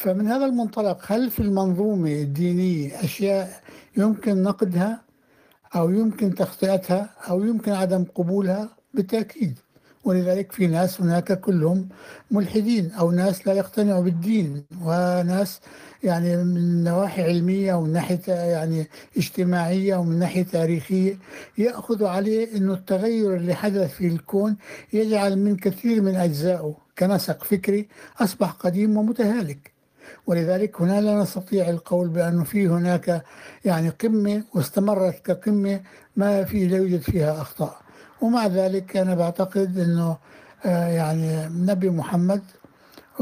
فمن 0.05 0.27
هذا 0.27 0.45
المنطلق 0.45 1.03
هل 1.07 1.31
في 1.31 1.39
المنظومة 1.39 2.11
الدينية 2.11 3.03
أشياء 3.03 3.61
يمكن 3.97 4.43
نقدها 4.43 5.01
أو 5.75 5.89
يمكن 5.89 6.35
تخطئتها 6.35 7.09
أو 7.29 7.43
يمكن 7.43 7.71
عدم 7.71 8.03
قبولها؟ 8.15 8.69
بالتأكيد. 8.93 9.59
ولذلك 10.03 10.51
في 10.51 10.67
ناس 10.67 11.01
هناك 11.01 11.39
كلهم 11.39 11.89
ملحدين 12.31 12.91
أو 12.91 13.11
ناس 13.11 13.47
لا 13.47 13.53
يقتنعوا 13.53 14.03
بالدين 14.03 14.63
وناس 14.81 15.59
يعني 16.03 16.37
من 16.37 16.83
نواحي 16.83 17.23
علمية 17.23 17.73
ومن 17.73 17.93
ناحية 17.93 18.33
يعني 18.33 18.87
اجتماعية 19.17 19.95
ومن 19.95 20.19
ناحية 20.19 20.43
تاريخية 20.43 21.17
يأخذ 21.57 22.03
عليه 22.03 22.57
أنه 22.57 22.73
التغير 22.73 23.35
اللي 23.35 23.53
حدث 23.55 23.93
في 23.93 24.07
الكون 24.07 24.57
يجعل 24.93 25.37
من 25.39 25.55
كثير 25.57 26.01
من 26.01 26.15
أجزائه 26.15 26.77
كنسق 26.99 27.43
فكري 27.43 27.87
أصبح 28.19 28.51
قديم 28.51 28.97
ومتهالك. 28.97 29.74
ولذلك 30.27 30.81
هنا 30.81 31.01
لا 31.01 31.15
نستطيع 31.21 31.69
القول 31.69 32.07
بأنه 32.07 32.43
في 32.43 32.67
هناك 32.67 33.23
يعني 33.65 33.89
قمة 33.89 34.43
واستمرت 34.53 35.25
كقمة 35.25 35.81
ما 36.15 36.43
في 36.43 36.67
لا 36.67 36.77
يوجد 36.77 37.01
فيها 37.01 37.41
أخطاء. 37.41 37.77
ومع 38.21 38.47
ذلك 38.47 38.97
أنا 38.97 39.15
بعتقد 39.15 39.79
أنه 39.79 40.17
آه، 40.65 40.87
يعني 40.87 41.47
النبي 41.47 41.89
محمد 41.89 42.41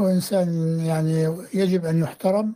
هو 0.00 0.08
إنسان 0.08 0.80
يعني 0.80 1.36
يجب 1.54 1.84
أن 1.84 1.98
يحترم 1.98 2.52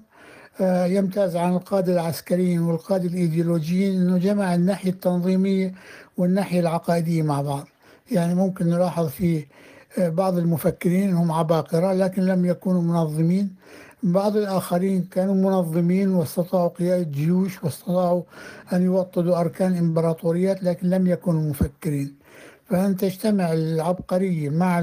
آه، 0.60 0.86
يمتاز 0.86 1.36
عن 1.36 1.52
القادة 1.52 1.92
العسكريين 1.92 2.60
والقادة 2.60 3.08
الإيديولوجيين 3.08 4.00
أنه 4.00 4.18
جمع 4.18 4.54
الناحية 4.54 4.90
التنظيمية 4.90 5.74
والناحية 6.16 6.60
العقائدية 6.60 7.22
مع 7.22 7.42
بعض. 7.42 7.68
يعني 8.10 8.34
ممكن 8.34 8.66
نلاحظ 8.66 9.08
في 9.08 9.46
آه، 9.98 10.08
بعض 10.08 10.38
المفكرين 10.38 11.14
هم 11.14 11.32
عباقرة 11.32 11.92
لكن 11.92 12.22
لم 12.22 12.46
يكونوا 12.46 12.82
منظمين. 12.82 13.54
بعض 14.02 14.36
الآخرين 14.36 15.04
كانوا 15.10 15.34
منظمين 15.34 16.08
واستطاعوا 16.14 16.68
قيادة 16.68 17.02
جيوش 17.02 17.64
واستطاعوا 17.64 18.22
أن 18.72 18.82
يوطدوا 18.82 19.40
أركان 19.40 19.76
إمبراطوريات 19.76 20.62
لكن 20.62 20.90
لم 20.90 21.06
يكونوا 21.06 21.50
مفكرين. 21.50 22.14
فأن 22.66 22.96
تجتمع 22.96 23.52
العبقرية 23.52 24.50
مع 24.50 24.80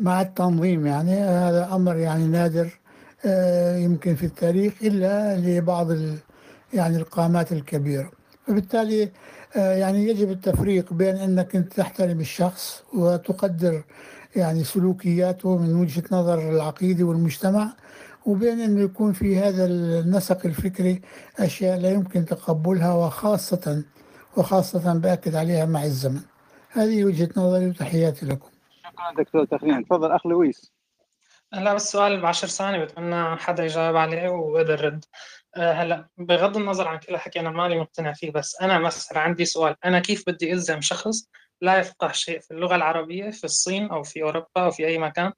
مع 0.00 0.20
التنظيم؟ 0.20 0.86
يعني 0.86 1.12
هذا 1.14 1.68
أمر 1.72 1.96
يعني 1.96 2.26
نادر 2.26 2.78
آه، 3.24 3.76
يمكن 3.76 4.14
في 4.14 4.26
التاريخ 4.26 4.72
إلا 4.82 5.36
لبعض 5.36 5.88
يعني 6.74 6.96
القامات 6.96 7.52
الكبيرة. 7.52 8.10
فبالتالي 8.46 9.10
آه، 9.56 9.74
يعني 9.74 10.08
يجب 10.08 10.30
التفريق 10.30 10.92
بين 10.92 11.16
أنك 11.16 11.52
تحترم 11.52 12.20
الشخص 12.20 12.82
وتقدر 12.94 13.82
يعني 14.36 14.64
سلوكياته 14.64 15.58
من 15.58 15.76
وجهة 15.76 16.04
نظر 16.12 16.50
العقيدة 16.50 17.04
والمجتمع 17.04 17.72
وبين 18.26 18.60
أنه 18.60 18.80
يكون 18.80 19.12
في 19.12 19.38
هذا 19.38 19.66
النسق 19.66 20.46
الفكري 20.46 21.02
أشياء 21.38 21.78
لا 21.78 21.90
يمكن 21.90 22.24
تقبلها 22.24 22.94
وخاصة 22.94 23.84
وخاصة 24.36 24.98
بأكد 24.98 25.34
عليها 25.34 25.66
مع 25.66 25.84
الزمن. 25.84 26.20
هذه 26.70 27.04
وجهة 27.04 27.28
نظري 27.36 27.68
وتحياتي 27.68 28.26
لكم. 28.26 28.48
شكرا 28.78 29.24
دكتور 29.24 29.44
تخرين 29.44 29.84
تفضل 29.84 30.12
أخ 30.12 30.26
لويس. 30.26 30.72
لا 31.52 31.74
بس 31.74 31.92
سؤال 31.92 32.20
بعشر 32.20 32.46
ثواني 32.46 32.84
بتمنى 32.84 33.36
حدا 33.36 33.64
يجاوب 33.64 33.96
عليه 33.96 34.28
وقدر 34.28 34.84
رد 34.84 35.04
آه، 35.56 35.72
هلا 35.72 36.08
بغض 36.18 36.56
النظر 36.56 36.88
عن 36.88 36.98
كل 36.98 37.14
الحكي 37.14 37.40
أنا 37.40 37.50
مالي 37.50 37.80
مقتنع 37.80 38.12
فيه 38.12 38.30
بس 38.30 38.56
أنا 38.60 38.78
مثلا 38.78 39.18
عندي 39.18 39.44
سؤال. 39.44 39.76
أنا 39.84 40.00
كيف 40.00 40.24
بدي 40.26 40.52
ألزم 40.52 40.80
شخص 40.80 41.28
لا 41.62 41.78
يفقه 41.78 42.12
شيء 42.12 42.40
في 42.40 42.50
اللغة 42.50 42.76
العربية 42.76 43.30
في 43.30 43.44
الصين 43.44 43.86
أو 43.86 44.02
في 44.02 44.22
أوروبا 44.22 44.46
أو 44.56 44.70
في 44.70 44.86
أي 44.86 44.98
مكان 44.98 45.32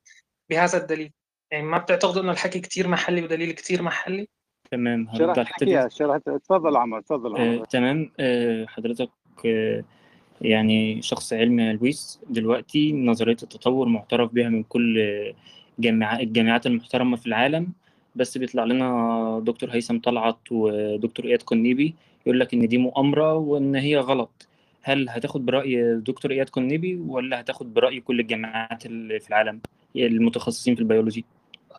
بهذا 0.50 0.78
الدليل. 0.78 1.12
يعني 1.52 1.64
ما 1.64 1.78
بتعتقدوا 1.78 2.22
إنه 2.22 2.32
الحكي 2.32 2.60
كثير 2.60 2.88
محلي 2.88 3.22
ودليل 3.22 3.52
كثير 3.52 3.82
محلي؟ 3.82 4.28
تمام. 4.70 5.08
شرحت 5.18 5.38
حكيها 5.38 5.88
شرحت 5.88 6.30
تفضل 6.30 6.76
عمر 6.76 7.00
تفضل 7.00 7.36
عمر. 7.36 7.62
آه، 7.62 7.64
تمام. 7.64 8.12
آه، 8.20 8.66
حضرتك 8.66 9.10
آه، 9.46 9.84
يعني 10.40 11.02
شخص 11.02 11.32
علمي 11.32 11.72
لويس 11.72 12.20
دلوقتي 12.28 12.92
نظرية 12.92 13.36
التطور 13.42 13.88
معترف 13.88 14.32
بها 14.32 14.48
من 14.48 14.62
كل 14.62 14.98
جامعات 15.78 16.20
الجامعات 16.20 16.66
المحترمة 16.66 17.16
في 17.16 17.26
العالم. 17.26 17.72
بس 18.16 18.38
بيطلع 18.38 18.64
لنا 18.64 19.40
دكتور 19.44 19.70
هيثم 19.70 19.98
طلعت 19.98 20.38
ودكتور 20.50 21.26
إياد 21.26 21.42
قنيبي 21.42 21.94
يقول 22.26 22.40
لك 22.40 22.54
إن 22.54 22.68
دي 22.68 22.78
مؤامرة 22.78 23.34
وإن 23.34 23.76
هي 23.76 23.98
غلط. 23.98 24.49
هل 24.82 25.08
هتاخد 25.08 25.46
برأي 25.46 25.94
دكتور 25.94 26.30
إياد 26.30 26.48
قنيبي 26.48 26.96
ولا 26.96 27.40
هتاخد 27.40 27.74
برأي 27.74 28.00
كل 28.00 28.20
الجامعات 28.20 28.86
اللي 28.86 29.20
في 29.20 29.28
العالم 29.28 29.60
المتخصصين 29.96 30.74
في 30.74 30.80
البيولوجي؟ 30.80 31.24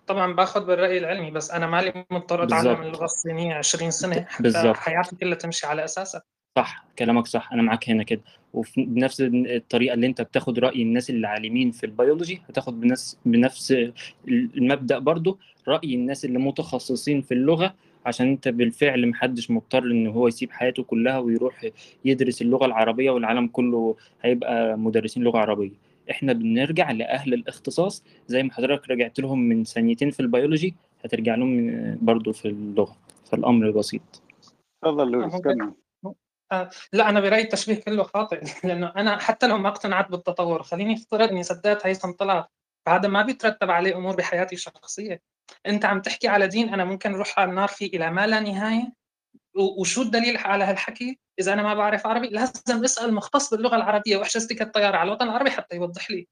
طبعا 0.08 0.34
باخذ 0.34 0.66
بالرأي 0.66 0.98
العلمي 0.98 1.32
بس 1.32 1.52
أنا 1.52 1.68
مالي 1.68 2.06
مضطر 2.12 2.44
أتعلم 2.44 2.82
اللغة 2.82 3.06
الصينية 3.06 3.54
20 3.56 3.92
سنة 3.92 4.26
حتى 4.30 4.74
حياتي 4.76 5.16
كلها 5.16 5.36
تمشي 5.36 5.68
على 5.68 5.84
أساسها. 5.84 6.22
صح 6.58 6.86
كلامك 7.00 7.28
صح 7.28 7.54
أنا 7.54 7.62
معاك 7.62 7.90
هنا 7.90 8.04
كده. 8.04 8.22
وفي 8.54 8.86
بنفس 8.86 9.22
الطريقة 9.32 9.94
اللي 9.94 10.08
أنت 10.08 10.22
بتاخد 10.22 10.60
رأي 10.60 10.82
الناس 10.82 11.10
اللي 11.10 11.28
عالمين 11.28 11.72
في 11.72 11.86
البيولوجي 11.86 12.42
هتاخد 12.50 12.82
بنفس 12.82 13.18
بنفس 13.26 13.76
المبدأ 14.28 15.00
برضو 15.00 15.40
رأي 15.68 15.96
الناس 15.96 16.26
اللي 16.26 16.40
متخصصين 16.40 17.22
في 17.22 17.34
اللغة 17.34 17.74
عشان 18.06 18.28
انت 18.28 18.48
بالفعل 18.48 19.08
محدش 19.08 19.52
مضطر 19.52 19.84
ان 19.84 20.08
هو 20.08 20.28
يسيب 20.28 20.52
حياته 20.52 20.84
كلها 20.84 21.20
ويروح 21.20 21.66
يدرس 22.06 22.42
اللغة 22.42 22.66
العربية 22.66 23.12
والعالم 23.12 23.48
كله 23.48 23.96
هيبقى 24.22 24.78
مدرسين 24.78 25.24
لغة 25.24 25.38
عربية. 25.40 25.72
إحنا 26.12 26.34
بنرجع 26.34 26.92
لأهل 26.92 27.34
الاختصاص 27.34 28.04
زي 28.28 28.44
ما 28.44 28.54
حضرتك 28.54 28.90
رجعت 28.90 29.20
لهم 29.20 29.40
من 29.40 29.64
ثانيتين 29.64 30.12
في 30.12 30.20
البيولوجي 30.20 30.76
هترجع 31.06 31.36
لهم 31.36 31.98
برضو 32.02 32.34
في 32.34 32.48
اللغة. 32.48 32.96
فالأمر 33.32 33.72
بسيط. 33.72 34.24
تفضل 34.84 35.12
لويس 35.12 35.36
كمل. 35.42 35.74
آه، 36.52 36.70
لا 36.94 37.10
أنا 37.10 37.20
برأيي 37.20 37.44
التشبيه 37.44 37.76
كله 37.76 38.04
خاطئ 38.04 38.42
لأنه 38.68 38.94
أنا 38.98 39.18
حتى 39.18 39.48
لو 39.48 39.58
ما 39.58 39.70
أقتنعت 39.70 40.12
بالتطور 40.12 40.64
خليني 40.64 40.94
افترض 40.94 41.30
اني 41.30 41.44
صدقت 41.44 41.86
هيثم 41.86 42.12
طلعت 42.12 42.50
فهذا 42.86 43.08
ما 43.08 43.22
بيترتب 43.22 43.72
عليه 43.72 43.98
أمور 43.98 44.16
بحياتي 44.16 44.56
الشخصية. 44.56 45.22
أنت 45.66 45.86
عم 45.86 46.02
تحكي 46.02 46.28
على 46.28 46.48
دين 46.48 46.74
أنا 46.74 46.86
ممكن 46.86 47.14
أروح 47.14 47.40
على 47.40 47.50
النار 47.50 47.68
فيه 47.68 47.88
إلى 47.88 48.12
ما 48.12 48.28
لا 48.28 48.40
نهاية. 48.40 48.94
وشو 49.56 50.02
الدليل 50.02 50.38
على 50.38 50.64
هالحكي؟ 50.64 51.20
إذا 51.40 51.54
أنا 51.54 51.64
ما 51.64 51.74
بعرف 51.74 52.08
عربي 52.08 52.28
لازم 52.28 52.84
أسأل 52.84 53.14
مختص 53.14 53.54
باللغة 53.54 53.76
العربية 53.76 54.18
واحجز 54.18 54.48
تيكت 54.48 54.62
الطيارة 54.62 54.98
على 54.98 55.08
الوطن 55.08 55.26
العربي 55.26 55.52
حتى 55.52 55.76
يوضح 55.76 56.12
لي. 56.12 56.28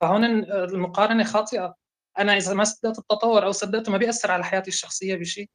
فهون 0.00 0.24
المقارنة 0.24 1.24
خاطئة. 1.24 1.74
أنا 2.18 2.36
إذا 2.36 2.54
ما 2.54 2.64
صدقت 2.64 2.98
التطور 2.98 3.44
أو 3.44 3.52
صدقته 3.52 3.92
ما 3.92 3.98
بيأثر 3.98 4.30
على 4.30 4.44
حياتي 4.44 4.68
الشخصية 4.68 5.14
بشيء. 5.16 5.48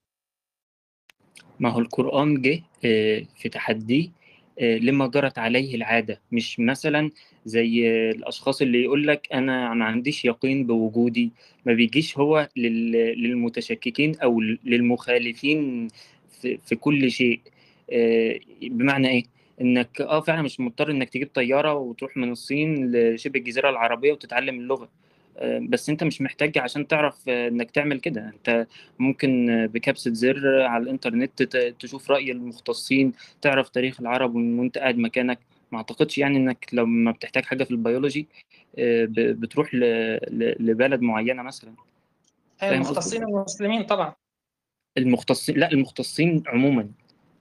ما 1.59 1.69
هو 1.69 1.79
القرآن 1.79 2.41
جه 2.41 2.63
آه، 2.85 3.25
في 3.35 3.49
تحديه 3.49 4.09
آه، 4.09 4.22
لما 4.61 5.07
جرت 5.07 5.37
عليه 5.37 5.75
العادة. 5.75 6.21
مش 6.31 6.59
مثلا 6.59 7.11
زي 7.45 7.89
الأشخاص 8.11 8.61
اللي 8.61 8.83
يقول 8.83 9.07
لك 9.07 9.27
أنا 9.33 9.73
ما 9.73 9.85
عنديش 9.85 10.25
يقين 10.25 10.67
بوجودي 10.67 11.31
ما 11.65 11.73
بيجيش 11.73 12.17
هو 12.17 12.49
للمتشككين 12.57 14.15
أو 14.19 14.41
للمخالفين 14.41 15.87
في 16.41 16.75
كل 16.75 17.11
شيء. 17.11 17.41
آه، 17.91 18.39
بمعنى 18.61 19.09
إيه؟ 19.09 19.23
إنك 19.61 20.01
أه 20.01 20.19
فعلا 20.21 20.41
مش 20.41 20.59
مضطر 20.59 20.91
إنك 20.91 21.09
تجيب 21.09 21.29
طيارة 21.33 21.73
وتروح 21.73 22.17
من 22.17 22.31
الصين 22.31 22.91
لشبه 22.91 23.39
الجزيرة 23.39 23.69
العربية 23.69 24.11
وتتعلم 24.11 24.59
اللغة. 24.59 24.89
بس 25.41 25.89
انت 25.89 26.03
مش 26.03 26.21
محتاج 26.21 26.57
عشان 26.57 26.87
تعرف 26.87 27.29
انك 27.29 27.71
تعمل 27.71 27.99
كده. 27.99 28.29
انت 28.29 28.67
ممكن 28.99 29.47
بكبسة 29.73 30.13
زر 30.13 30.61
على 30.61 30.83
الانترنت 30.83 31.43
تشوف 31.79 32.11
رأي 32.11 32.31
المختصين 32.31 33.13
تعرف 33.41 33.69
تاريخ 33.69 34.01
العرب 34.01 34.35
وأنت 34.35 34.77
قاعد 34.77 34.97
مكانك. 34.97 35.39
ما 35.71 35.77
أعتقدش 35.77 36.17
يعني 36.17 36.37
إنك 36.37 36.67
لما 36.73 37.11
بتحتاج 37.11 37.45
حاجة 37.45 37.63
في 37.63 37.71
البيولوجي 37.71 38.27
آه، 38.79 39.07
بتروح 39.09 39.69
لبلد 40.59 41.01
معينة 41.01 41.43
مثلا. 41.43 41.73
المختصين 42.63 43.23
المسلمين 43.23 43.83
طبعا. 43.83 44.13
المختصين 44.97 45.57
لا 45.57 45.71
المختصين 45.71 46.43
عموما. 46.47 46.89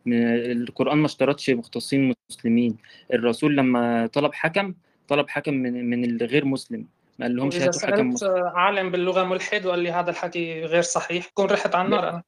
القرآن 0.07 0.99
ما 0.99 1.07
اشترطش 1.07 1.51
مختصين 1.51 2.15
مسلمين. 2.31 2.77
الرسول 3.13 3.57
لما 3.57 4.07
طلب 4.07 4.35
حكم 4.35 4.75
طلب 5.09 5.29
حكم 5.29 5.55
من 5.55 5.91
من 5.91 6.05
الغير 6.05 6.45
مسلم. 6.45 6.87
ما 7.19 7.27
قال 7.27 7.37
لهمش 7.37 7.57
هاتوا 7.57 7.81
حكم 7.81 8.15
عالم 8.55 8.91
باللغة 8.91 9.25
ملحد 9.25 9.67
وقال 9.67 9.79
لي 9.79 9.91
هذا 9.91 10.11
الحكي 10.11 10.65
غير 10.65 10.83
صحيح 10.83 11.29
كون 11.35 11.47
رحت 11.47 11.75
على 11.75 11.85
النار 11.85 12.09
أنا. 12.09 12.23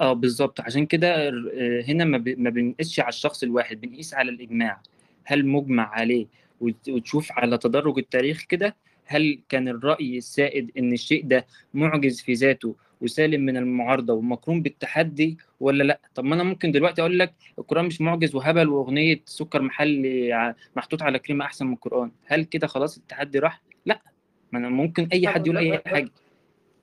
آه 0.00 0.12
بالظبط 0.12 0.60
عشان 0.60 0.86
كده 0.86 1.28
آه، 1.28 1.82
هنا 1.88 2.04
ما, 2.04 2.18
بنقيسش 2.50 3.00
على 3.00 3.08
الشخص 3.08 3.42
الواحد 3.42 3.80
بنقيس 3.80 4.14
على 4.14 4.30
الإجماع. 4.30 4.80
هل 5.24 5.46
مجمع 5.46 5.88
عليه؟ 5.88 6.26
وتشوف 6.60 7.32
على 7.32 7.58
تدرج 7.58 7.98
التاريخ 7.98 8.42
كده 8.42 8.76
هل 9.06 9.40
كان 9.48 9.68
الرأي 9.68 10.18
السائد 10.18 10.70
إن 10.78 10.92
الشيء 10.92 11.26
ده 11.26 11.46
معجز 11.74 12.20
في 12.20 12.32
ذاته 12.32 12.76
وسالم 13.00 13.40
من 13.40 13.56
المعارضة 13.56 14.12
ومكروم 14.12 14.62
بالتحدي 14.62 15.38
ولا 15.60 15.84
لأ؟ 15.84 16.00
طب 16.14 16.24
ما 16.24 16.34
أنا 16.34 16.42
ممكن 16.42 16.72
دلوقتي 16.72 17.00
أقول 17.00 17.18
لك 17.18 17.34
القرآن 17.58 17.84
مش 17.84 18.00
معجز 18.00 18.34
وهبل 18.34 18.68
وأغنية 18.68 19.20
سكر 19.24 19.62
محلي 19.62 20.54
محطوط 20.76 21.02
على 21.02 21.18
كريمة 21.18 21.44
أحسن 21.44 21.66
من 21.66 21.72
القرآن. 21.72 22.10
هل 22.26 22.44
كده 22.44 22.66
خلاص 22.66 22.96
التحدي 22.96 23.38
راح؟ 23.38 23.62
لا 23.86 24.00
ما 24.52 24.58
أنا 24.58 24.68
ممكن 24.68 25.08
أي 25.12 25.28
حد 25.28 25.46
يقول 25.46 25.58
أي 25.58 25.82
حاجة. 25.86 26.10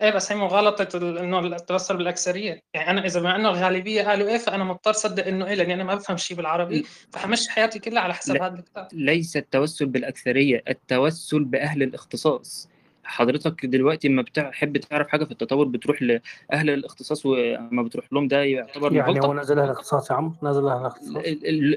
إيه 0.01 0.11
بس 0.11 0.31
هي 0.31 0.37
مغالطة 0.37 0.97
إنه 1.19 1.39
التوسل 1.39 1.97
بالأكثرية. 1.97 2.61
يعني 2.73 2.89
أنا 2.89 3.05
إذا 3.05 3.19
بما 3.19 3.35
إنه 3.35 3.49
الغالبية 3.49 4.03
قالوا 4.03 4.27
إيه 4.27 4.37
فأنا 4.37 4.63
مضطر 4.63 4.93
صدق 4.93 5.27
إنه 5.27 5.47
إيه 5.47 5.53
لأني 5.53 5.73
أنا 5.73 5.83
ما 5.83 5.95
بفهم 5.95 6.17
شيء 6.17 6.37
بالعربي. 6.37 6.85
فحمشي 7.11 7.51
حياتي 7.51 7.79
كلها 7.79 8.01
على 8.01 8.13
حسب 8.13 8.41
هذا 8.41 8.55
الكتاب. 8.55 8.87
ليس 8.93 9.37
التوسل 9.37 9.85
بالأكثرية 9.85 10.63
التوسل 10.69 11.43
بأهل 11.43 11.83
الاختصاص. 11.83 12.69
حضرتك 13.03 13.65
دلوقتي 13.65 14.07
لما 14.07 14.21
بتحب 14.21 14.77
تعرف 14.77 15.07
حاجة 15.07 15.23
في 15.25 15.31
التطور 15.31 15.67
بتروح 15.67 16.01
لأهل 16.01 16.69
الاختصاص 16.69 17.25
وما 17.25 17.83
بتروح 17.83 18.05
لهم 18.13 18.27
ده 18.27 18.43
يعتبر 18.43 18.93
يعني 18.93 19.19
هو 19.21 19.33
نزل 19.33 19.59
أهل 19.59 19.65
الاختصاص 19.65 20.11
يا 20.11 20.15
عم؟ 20.15 20.35
نزل 20.43 20.67
أهل 20.67 20.79
الاختصاص. 20.81 21.23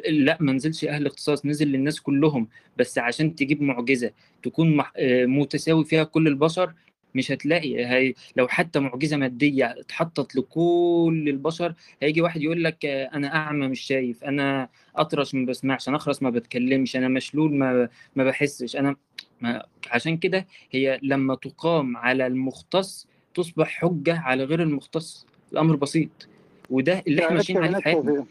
لا 0.08 0.36
ما 0.40 0.52
نزلش 0.52 0.84
أهل 0.84 1.02
الاختصاص 1.02 1.46
نزل 1.46 1.68
للناس 1.68 2.00
كلهم 2.00 2.48
بس 2.76 2.98
عشان 2.98 3.34
تجيب 3.34 3.62
معجزة 3.62 4.10
تكون 4.42 4.82
متساوي 5.26 5.84
فيها 5.84 6.04
كل 6.04 6.28
البشر 6.28 6.72
مش 7.14 7.32
هتلاقي. 7.32 7.86
هي 7.86 8.14
لو 8.36 8.48
حتى 8.48 8.80
معجزة 8.80 9.16
مادية 9.16 9.74
اتحطت 9.80 10.36
لكل 10.36 11.24
البشر 11.28 11.74
هيجي 12.02 12.20
واحد 12.22 12.42
يقول 12.42 12.64
لك 12.64 12.84
أنا 12.86 13.34
أعمى 13.36 13.68
مش 13.68 13.80
شايف 13.80 14.24
أنا 14.24 14.68
أطرش 14.96 15.34
ما 15.34 15.46
بسمعش 15.46 15.88
أنا 15.88 15.96
أخرس 15.96 16.22
ما 16.22 16.30
بتكلمش 16.30 16.96
أنا 16.96 17.08
مشلول 17.08 17.54
ما 17.54 17.88
ما 18.16 18.24
بحسش. 18.24 18.76
أنا 18.76 18.96
ما 19.40 19.62
عشان 19.90 20.16
كده 20.16 20.46
هي 20.70 21.00
لما 21.02 21.34
تقام 21.34 21.96
على 21.96 22.26
المختص 22.26 23.08
تصبح 23.34 23.68
حجة 23.68 24.18
على 24.20 24.44
غير 24.44 24.62
المختص. 24.62 25.26
الأمر 25.52 25.76
بسيط 25.76 26.28
وده 26.70 27.02
اللي 27.06 27.24
إحنا 27.24 27.36
ماشيين 27.36 27.58
عليه 27.58 27.76
في 27.76 27.82
حياتنا. 27.84 28.26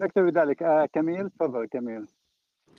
نكتب 0.00 0.38
ذلك 0.38 0.62
آه 0.62 0.86
كميل 0.92 1.30
تفضل 1.30 1.66
كميل. 1.66 2.06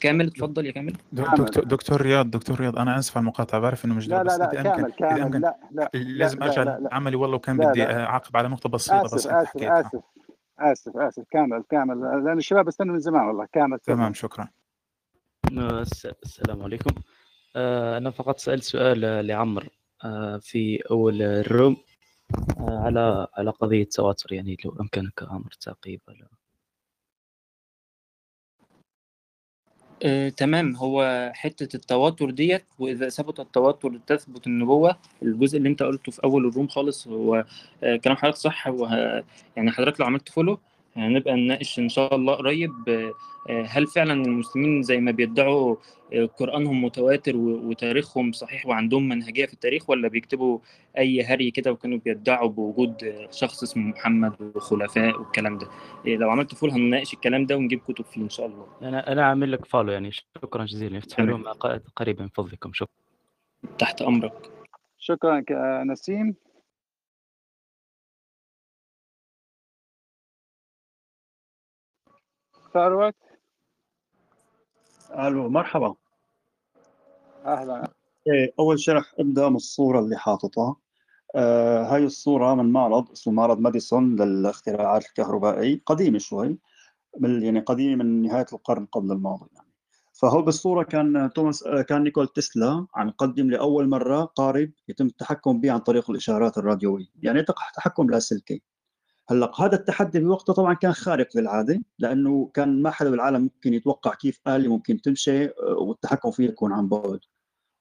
كامل 0.01 0.27
اتفضل 0.27 0.65
يا 0.65 0.71
كامل. 0.71 0.93
دكتور 1.11 1.63
دكتور 1.63 2.01
رياض 2.01 2.31
دكتور 2.31 2.59
رياض 2.59 2.77
أنا 2.79 2.99
اسف 2.99 3.17
على 3.17 3.23
المقاطعة 3.23 3.61
بعرف 3.61 3.85
إنه 3.85 3.93
مش 3.93 4.07
لا 4.07 4.23
لا 4.23 4.37
لا 4.37 4.45
كامل 4.45 4.91
كامل 4.91 5.21
أمكن 5.21 5.39
لا 5.41 5.57
لا 5.71 5.89
لازم 5.93 6.39
لا 6.39 6.45
ارجع 6.45 6.77
عملي 6.91 7.15
والله 7.15 7.35
وكان 7.35 7.57
بدي 7.57 7.83
أعاقب 7.83 8.37
على 8.37 8.47
نقطة 8.47 8.69
بسيطة 8.69 9.05
آسف 9.05 9.15
بس 9.15 9.27
آسف 9.27 9.57
آسف. 9.63 10.01
آسف 10.59 10.97
آسف. 10.97 11.23
كامل 11.31 11.63
كامل. 11.69 12.01
لأن 12.25 12.37
الشباب 12.37 12.67
استنوا 12.67 12.93
من 12.93 12.99
زمان 12.99 13.27
والله. 13.27 13.47
كامل 13.53 13.79
تمام 13.79 14.13
شكرا. 14.13 14.47
السلام 16.23 16.63
عليكم. 16.63 16.91
أنا 17.97 18.11
فقط 18.11 18.39
سألت 18.39 18.63
سؤال 18.63 19.27
لعمر 19.27 19.69
في 20.41 20.83
أول 20.91 21.21
الروم 21.21 21.77
على 22.59 23.27
على 23.37 23.51
قضية 23.51 23.83
التواتر 23.83 24.33
يعني 24.33 24.57
لو 24.65 24.77
أمكنك 24.81 25.23
عمر 25.23 25.51
تعقيب 25.61 26.01
على 26.09 26.27
آه، 30.03 30.29
تمام. 30.29 30.75
هو 30.75 31.31
حتة 31.35 31.75
التواتر 31.75 32.29
ديت 32.29 32.65
وإذا 32.79 33.09
ثبت 33.09 33.39
التواتر 33.39 33.97
تثبت 34.07 34.47
النبوة 34.47 34.97
الجزء 35.23 35.57
اللي 35.57 35.69
أنت 35.69 35.83
قلته 35.83 36.11
في 36.11 36.23
أول 36.23 36.45
الروم 36.47 36.67
خالص 36.67 37.07
هو 37.07 37.45
آه، 37.83 37.95
كلام 37.95 38.17
حضرتك 38.17 38.37
صح 38.37 38.67
وه... 38.67 39.23
يعني 39.55 39.71
حضرتك 39.71 39.99
لو 39.99 40.05
عملت 40.05 40.29
follow 40.29 40.59
هنبقى 40.95 41.33
نناقش 41.35 41.79
إن 41.79 41.89
شاء 41.89 42.15
الله 42.15 42.33
قريب 42.33 42.71
آه، 43.49 43.63
هل 43.63 43.87
فعلا 43.87 44.13
المسلمين 44.13 44.83
زي 44.83 44.99
ما 44.99 45.11
بيدعوا 45.11 45.75
قرآنهم 46.37 46.83
متواتر 46.83 47.37
وتاريخهم 47.37 48.31
صحيح 48.31 48.65
وعندهم 48.65 49.07
منهجية 49.09 49.45
في 49.45 49.53
التاريخ 49.53 49.89
ولا 49.89 50.07
بيكتبوا 50.07 50.59
أي 50.97 51.23
هري 51.23 51.51
كده 51.51 51.71
وكانوا 51.71 51.97
بيدعوا 52.05 52.49
بوجود 52.49 53.15
شخص 53.31 53.63
اسمه 53.63 53.83
محمد 53.83 54.33
وخلفاء 54.55 55.19
والكلام 55.19 55.57
ده؟ 55.57 55.67
لو 56.05 56.29
عملت 56.29 56.55
follow 56.55 56.71
هنناقش 56.71 57.13
الكلام 57.13 57.45
ده 57.45 57.57
ونجيب 57.57 57.79
كتب 57.79 58.05
فيه 58.05 58.21
إن 58.21 58.29
شاء 58.29 58.45
الله. 58.45 58.67
أنا 58.81 59.11
أنا 59.11 59.25
عامل 59.25 59.51
لك 59.51 59.65
follow 59.65 59.91
يعني. 59.91 60.11
شكرا 60.11 60.65
جزيلا. 60.65 60.97
افتحوا 60.97 61.25
لهم 61.25 61.43
قريبا 61.95 62.21
من 62.23 62.29
فضلكم. 62.29 62.73
شكرا. 62.73 62.89
تحت 63.79 64.01
أمرك. 64.01 64.51
شكرا 64.97 65.43
نسيم. 65.83 66.35
ثروت 72.73 73.15
ألو 75.11 75.49
مرحبا. 75.49 75.95
أهلا. 77.45 77.91
إيه 78.27 78.53
أول 78.59 78.79
شيء 78.79 78.93
رح 78.93 79.13
أبدأ 79.19 79.49
من 79.49 79.55
الصورة 79.55 79.99
اللي 79.99 80.17
حاططها. 80.17 80.75
آه 81.35 81.83
هاي 81.83 82.05
الصورة 82.05 82.55
من 82.55 82.71
معرض 82.71 83.11
اسمه 83.11 83.33
معرض 83.33 83.59
ماديسون 83.59 84.15
للاختراعات 84.15 85.05
الكهربائي 85.05 85.81
قديم 85.85 86.17
شوي 86.17 86.57
من 87.19 87.43
يعني 87.43 87.59
قديم 87.59 87.97
من 87.99 88.21
نهاية 88.21 88.45
القرن 88.53 88.85
قبل 88.85 89.11
الماضي 89.11 89.49
يعني. 89.55 89.67
فهو 90.13 90.41
بالصورة 90.41 90.83
كان 90.83 91.29
توماس 91.35 91.63
كان 91.63 92.03
نيكول 92.03 92.27
تسلا 92.27 92.87
عم 92.95 93.07
يقدم 93.07 93.49
لأول 93.49 93.89
مرة 93.89 94.23
قارب 94.25 94.71
يتم 94.87 95.05
التحكم 95.05 95.61
به 95.61 95.71
عن 95.71 95.79
طريق 95.79 96.11
الإشارات 96.11 96.57
الراديوية 96.57 97.05
يعني 97.23 97.45
تحكم 97.75 98.09
لاسلكي 98.09 98.61
هلا 99.31 99.61
هذا 99.61 99.75
التحدي 99.75 100.19
بوقته 100.19 100.53
طبعا 100.53 100.73
كان 100.73 100.93
خارق 100.93 101.37
للعاده 101.37 101.81
لأنه 101.99 102.51
كان 102.53 102.81
ما 102.81 102.91
حدا 102.91 103.09
بالعالم 103.09 103.41
ممكن 103.41 103.73
يتوقع 103.73 104.13
كيف 104.13 104.41
آلة 104.47 104.69
ممكن 104.69 105.01
تمشي 105.01 105.49
والتحكم 105.59 106.31
فيها 106.31 106.49
يكون 106.49 106.73
عن 106.73 106.87
بعد. 106.89 107.19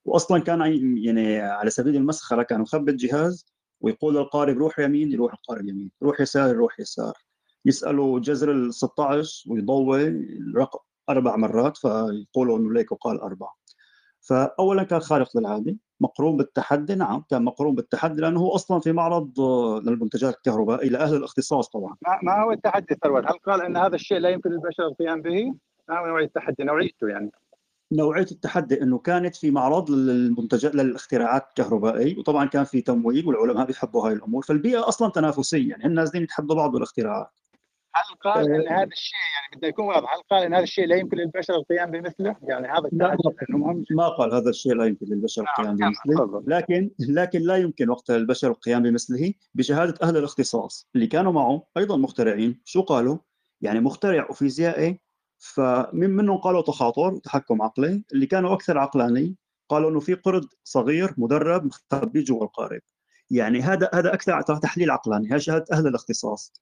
واصلا 0.04 0.38
كان 0.42 0.60
يعني 0.98 1.40
على 1.40 1.70
سبيل 1.70 1.96
المسخرة 1.96 2.42
كان 2.42 2.60
مخبي 2.60 2.90
الجهاز 2.90 3.46
ويقول 3.80 4.14
للقارب 4.16 4.58
روح 4.58 4.78
يمين 4.78 5.12
يروح 5.12 5.32
القارب 5.32 5.68
يمين 5.68 5.90
روح 6.02 6.20
يسار 6.20 6.50
يروح 6.54 6.80
يسار. 6.80 7.18
يسألوا 7.64 8.20
جذر 8.20 8.52
ال 8.52 8.74
16 8.74 9.50
ويضوي 9.50 10.08
الرقم 10.08 10.78
أربع 11.10 11.36
مرات 11.36 11.76
فيقولوا 11.76 12.58
إنه 12.58 12.72
ليك 12.72 12.92
وقال 12.92 13.20
أربعة. 13.20 13.59
فاولا 14.20 14.83
كان 14.83 15.00
خارق 15.00 15.37
للعاده 15.37 15.76
مقرون 16.00 16.37
بالتحدي 16.37 16.94
نعم 16.94 17.24
كان 17.30 17.42
مقرون 17.42 17.74
بالتحدي 17.74 18.20
لأنه 18.20 18.40
هو 18.40 18.54
أصلا 18.54 18.80
في 18.80 18.92
معرض 18.92 19.40
للمنتجات 19.85 20.35
الكهربائية 20.35 20.90
لأهل 20.90 21.14
الاختصاص 21.16 21.68
طبعا. 21.68 21.96
ما 22.22 22.42
هو 22.42 22.52
التحدي 22.52 22.96
ثروت 23.04 23.24
هل 23.26 23.38
قال 23.46 23.62
إن 23.62 23.76
هذا 23.76 23.94
الشيء 23.94 24.18
لا 24.18 24.28
يمكن 24.28 24.50
للبشر 24.50 24.87
القيام 24.87 25.22
به؟ 25.22 25.54
ما 25.88 25.98
هو 25.98 26.06
نوعية 26.06 26.24
التحدي؟ 26.24 26.64
نوعيته 26.64 27.09
يعني. 27.09 27.30
نوعية 27.92 28.26
التحدي 28.33 28.83
إنه 28.83 28.98
كانت 28.98 29.37
في 29.37 29.50
معرض 29.50 29.90
للمنتجات 29.90 30.74
للاختراعات 30.74 31.48
الكهربائية 31.48 32.18
وطبعا 32.18 32.44
كان 32.46 32.64
في 32.64 32.80
تمويل 32.80 33.26
والعلماء 33.26 33.66
بيحبوا 33.66 34.06
هاي 34.09 34.12
الأمور 34.12 34.42
فالبيئة 34.42 34.88
أصلا 34.88 35.11
تنافسيه 35.11 35.70
يعني 35.70 35.87
الناس 35.87 36.11
دي 36.11 36.20
بتحب 36.20 36.46
بعض 36.46 36.72
بالاختراعات 36.72 37.30
هل 37.94 38.16
قال 38.24 38.55
إن 38.55 38.68
هذا 38.68 38.88
الشيء 38.92 39.18
يعني 39.35 39.57
بده 39.57 39.68
يكون 39.68 39.85
واضح 39.85 40.14
هل 40.14 40.22
قال 40.31 40.42
إن 40.42 40.55
هذا 40.55 40.62
الشيء 40.62 40.87
لا 40.87 40.96
يمكن 40.96 41.16
للبشر 41.16 41.55
القيام 41.55 41.90
بمثله؟ 41.90 42.37
يعني 42.42 42.68
هذا 42.68 42.88
لا 42.92 43.16
ما 43.90 44.09
قال 44.09 44.35
هذا 44.35 44.50
الشيء 44.50 44.74
لا 44.74 44.85
يمكن 44.85 45.07
للبشر 45.07 45.42
القيام 45.42 45.76
بمثله 45.76 46.42
لكن 46.46 46.90
لكن 46.98 47.40
لا 47.40 47.57
يمكن 47.57 47.90
وقت 47.90 48.11
للبشر 48.11 48.48
القيام 48.48 48.83
بمثله 48.83 49.33
بشهادة 49.55 49.94
أهل 50.03 50.16
الاختصاص 50.16 50.88
اللي 50.94 51.07
كانوا 51.07 51.33
معه 51.33 51.66
أيضا 51.76 51.96
مخترعين. 51.96 52.61
شو 52.64 52.83
قالوا؟ 52.83 53.18
يعني 53.61 53.81
مخترع 53.81 54.26
وفيزيائي 54.31 55.00
فمن 55.38 56.11
منهم 56.11 56.37
قالوا 56.37 56.62
تخاطر 56.62 57.16
تحكم 57.16 57.62
عقلي. 57.62 58.03
اللي 58.12 58.26
كانوا 58.26 58.55
أكثر 58.55 58.79
عقلاني 58.79 59.37
قالوا 59.68 59.90
إنه 59.90 60.00
في 60.00 60.14
قرد 60.14 60.44
صغير 60.64 61.14
مدرب 61.18 61.64
مخبي 61.64 62.22
جوا 62.22 62.44
القارب. 62.44 62.81
يعني 63.31 63.61
هذا 63.61 63.90
هذا 63.94 64.14
أكثر 64.14 64.42
تحليل 64.42 64.90
عقلاني 64.90 65.35
هي 65.35 65.40
شهادة 65.40 65.64
أهل 65.72 65.87
الاختصاص. 65.87 66.53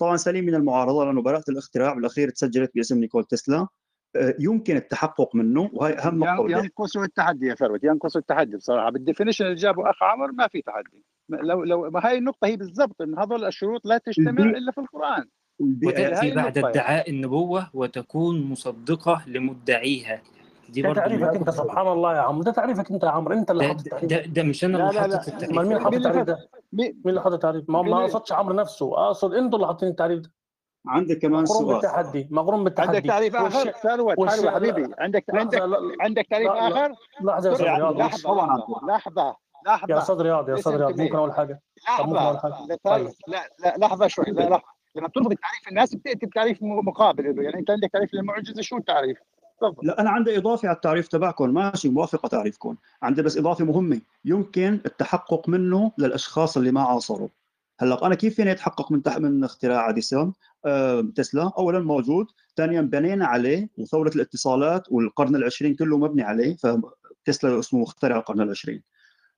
طبعا 0.00 0.16
سليم 0.16 0.44
من 0.44 0.54
المعارضة 0.54 1.04
لأنه 1.04 1.22
براءة 1.22 1.44
الاختراع 1.48 1.94
بالأخير 1.94 2.30
تسجلت 2.30 2.70
باسم 2.74 2.98
نيكولا 2.98 3.24
تسلا. 3.24 3.66
يمكن 4.40 4.76
التحقق 4.76 5.36
منه 5.36 5.70
وهي 5.72 5.92
أهم 5.92 6.18
نقطه 6.18 6.50
ينقص 6.50 6.96
التحدي 6.96 7.46
يا 7.46 7.54
ثروت 7.54 7.84
ينقص 7.84 8.16
التحدي 8.16 8.56
بصراحة. 8.56 8.90
بال 8.90 8.99
definition 8.99 9.44
اللي 9.44 9.56
جابه 9.56 9.90
أخ 9.90 10.02
عمر 10.02 10.32
ما 10.32 10.48
في 10.48 10.62
تحدي. 10.62 11.04
لو 11.28 11.64
لو 11.64 11.90
ما 11.90 12.10
هي 12.10 12.18
النقطة 12.18 12.46
هي 12.46 12.56
بالضبط 12.56 13.02
إن 13.02 13.18
هذول 13.18 13.44
الشروط 13.44 13.86
لا 13.86 13.98
تجتمع 13.98 14.44
إلا 14.44 14.72
في 14.72 14.80
القرآن. 14.80 15.24
وتأتي 15.84 16.34
بعد 16.34 16.58
ادعاء 16.58 17.10
النبوة 17.10 17.70
وتكون 17.74 18.42
مصدقة 18.42 19.22
لمدعيها. 19.26 20.22
دي 20.68 20.82
ده 20.82 20.92
تعريفك 20.92 21.34
انت 21.34 21.50
سبحان 21.50 21.88
الله 21.88 22.16
يا 22.16 22.20
عمرو 22.20 22.42
ده 22.42 22.52
تعريفك 22.52 22.90
انت 22.90 23.04
يا 23.04 23.08
عمرو. 23.08 23.34
انت 23.34 23.50
اللي 23.50 23.64
حاطط 23.68 23.80
التعريف 23.80 24.10
ده, 24.10 24.20
ده 24.26 24.42
مش 24.42 24.64
أنا 24.64 24.90
اللي 24.90 25.00
حاطط 25.00 25.28
التعريف. 25.28 25.50
مين 25.50 25.60
اللي 25.60 25.80
حاطط 25.80 25.94
التعريف 25.94 26.22
ده؟ 26.22 26.48
مين 26.72 27.00
اللي 27.06 27.20
حاطط 27.20 27.34
التعريف؟ 27.34 27.64
ما 27.70 27.82
ما 27.82 28.02
قصدش 28.02 28.32
عمرو 28.32 28.54
نفسه. 28.54 29.06
اقصد 29.06 29.34
أنتوا 29.34 29.58
اللي 29.58 29.66
حاطين 29.66 29.88
التعريف 29.88 30.20
ده. 30.20 30.30
عندك 30.86 31.18
كمان 31.18 31.46
سؤال 31.46 31.66
بالتحدي 31.66 32.28
مقرون 32.30 32.64
بالتحدي. 32.64 32.96
عندك 32.96 33.08
تعريف 33.08 33.36
آخر؟ 33.36 33.70
ثروت 33.70 34.30
حلوة 34.30 34.50
حبيبي. 34.50 34.94
عندك 34.98 35.24
عندك 35.34 35.62
عندك 36.00 36.26
تعريف 36.26 36.50
آخر؟ 36.50 36.92
لحظة 37.20 37.48
يا 37.48 37.54
أستاذ 37.54 37.66
رياض 37.66 37.96
لحظة 37.96 38.46
لحظة 38.86 39.36
لحظة. 39.66 39.94
يا 39.94 39.98
أستاذ 39.98 40.20
رياض 40.20 40.48
يا 40.48 40.54
أستاذ 40.54 40.76
رياض 40.76 41.00
ممكن 41.00 41.16
أقول 41.16 41.32
حاجة؟ 41.32 41.62
لحظة. 41.88 42.40
لا 43.26 43.50
لا 43.58 43.74
لحظة 43.78 44.06
شوي. 44.06 44.24
لا 44.24 44.48
لحظه 44.48 44.62
لما 44.96 45.08
بتربط 45.08 45.30
التعريف 45.30 45.68
الناس 45.68 45.94
بتأتي 45.94 46.26
بتعريف 46.26 46.58
مقابل. 46.62 47.36
له 47.36 47.42
يعني 47.42 47.58
أنت 47.58 47.70
عندك 47.70 47.90
تعريف 47.92 48.14
للمعجزة 48.14 48.62
شو 48.62 48.76
التعريف؟ 48.76 49.18
لا 49.82 50.00
أنا 50.00 50.10
عندي 50.10 50.38
إضافة 50.38 50.68
على 50.68 50.76
التعريف 50.76 51.08
تبعكم. 51.08 51.54
ماشي 51.54 51.88
موافقة 51.88 52.28
تعريفكم. 52.28 52.76
عندي 53.02 53.22
بس 53.22 53.36
إضافة 53.38 53.64
مهمة. 53.64 54.00
يمكن 54.24 54.80
التحقق 54.86 55.48
منه 55.48 55.92
للأشخاص 55.98 56.56
اللي 56.56 56.72
ما 56.72 56.82
عاصروا. 56.82 57.28
هلأ 57.80 58.06
أنا 58.06 58.14
كيف 58.14 58.34
فيني 58.34 58.52
أتحقق 58.52 58.92
من. 58.92 59.02
من 59.18 59.44
اختراع 59.44 59.88
أديسون؟ 59.88 60.32
آه، 60.66 61.00
تسلا 61.00 61.50
اولا 61.58 61.78
موجود 61.78 62.26
ثانيا 62.56 62.80
بنينا 62.80 63.26
عليه 63.26 63.68
وثورة 63.78 64.10
الاتصالات 64.14 64.92
والقرن 64.92 65.36
العشرين 65.36 65.74
كله 65.74 65.98
مبني 65.98 66.22
عليه 66.22 66.56
فتسلا 66.56 67.58
اسمه 67.58 67.80
مخترع 67.80 68.16
القرن 68.16 68.40
العشرين. 68.40 68.82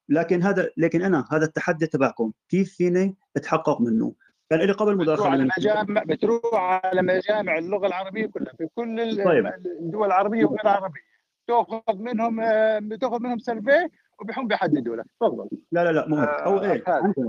لكن 0.09 0.42
هذا 0.42 0.70
لكن 0.76 1.02
أنا 1.02 1.24
هذا 1.30 1.44
التحدي 1.44 1.87
تبعكم. 1.87 2.33
كيف 2.48 2.74
فيني 2.74 3.16
أتحقق 3.37 3.80
منه؟ 3.80 4.12
كان 4.51 4.61
لي 4.61 4.73
قبل 4.73 4.97
بتروح 4.97 5.09
مداخلة 5.09 5.31
على 5.31 5.45
مجامع 5.59 6.03
بتروح 6.03 6.55
على 6.55 7.03
مجامع 7.03 7.59
اللغة 7.59 7.87
العربية 7.87 8.27
كلها 8.27 8.53
في 8.59 8.69
كل 8.75 9.25
طيب. 9.25 9.47
الدول 9.81 10.07
العربية 10.07 10.45
وغير 10.45 10.61
العربية. 10.65 11.01
تأخذ 11.47 11.97
منهم 11.99 12.41
آه، 12.41 12.79
بتاخذ 12.79 13.21
منهم 13.23 13.39
سيرفي 13.39 13.89
وبيحون 14.21 14.49
بيحددوا 14.49 14.97
لك. 14.97 15.05
تفضل. 15.21 15.49
لا 15.73 15.85
لا 15.85 15.91
لا 15.91 16.09
مو 16.09 16.17
هيك 16.17 16.29
أو 16.29 16.59
آه، 16.59 16.73
إيه. 16.73 16.83
عندي 16.87 17.23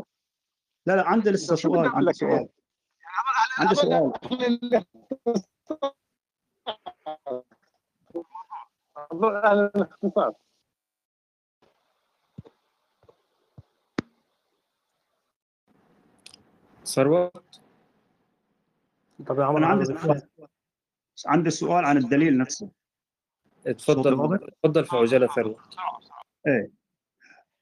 لا 0.86 0.96
لا 0.96 1.08
عندي 1.08 1.30
لسه 1.30 1.56
سؤال 1.56 1.86
عندي 1.88 2.06
لك 2.06 2.14
سؤال. 2.14 2.32
إيه؟ 2.32 2.50
عندي 3.60 3.76
سؤال 3.76 4.14
الاختصار 9.76 10.34
ثروت 16.92 17.62
طب 19.28 19.40
يا 19.40 19.46
عمر 19.46 19.58
أنا 19.58 19.68
عندي 19.68 19.94
عندي 19.94 20.02
سؤال. 20.02 20.22
عندي 21.28 21.50
سؤال 21.50 21.86
عن 21.86 21.98
الدليل 21.98 22.38
نفسه. 22.38 22.70
اتفضل؟ 23.68 24.40
اتفضل 24.64 24.86
في 24.86 24.96
عجالة 24.96 25.28
ثروت 25.28 25.58
إيه. 26.48 26.72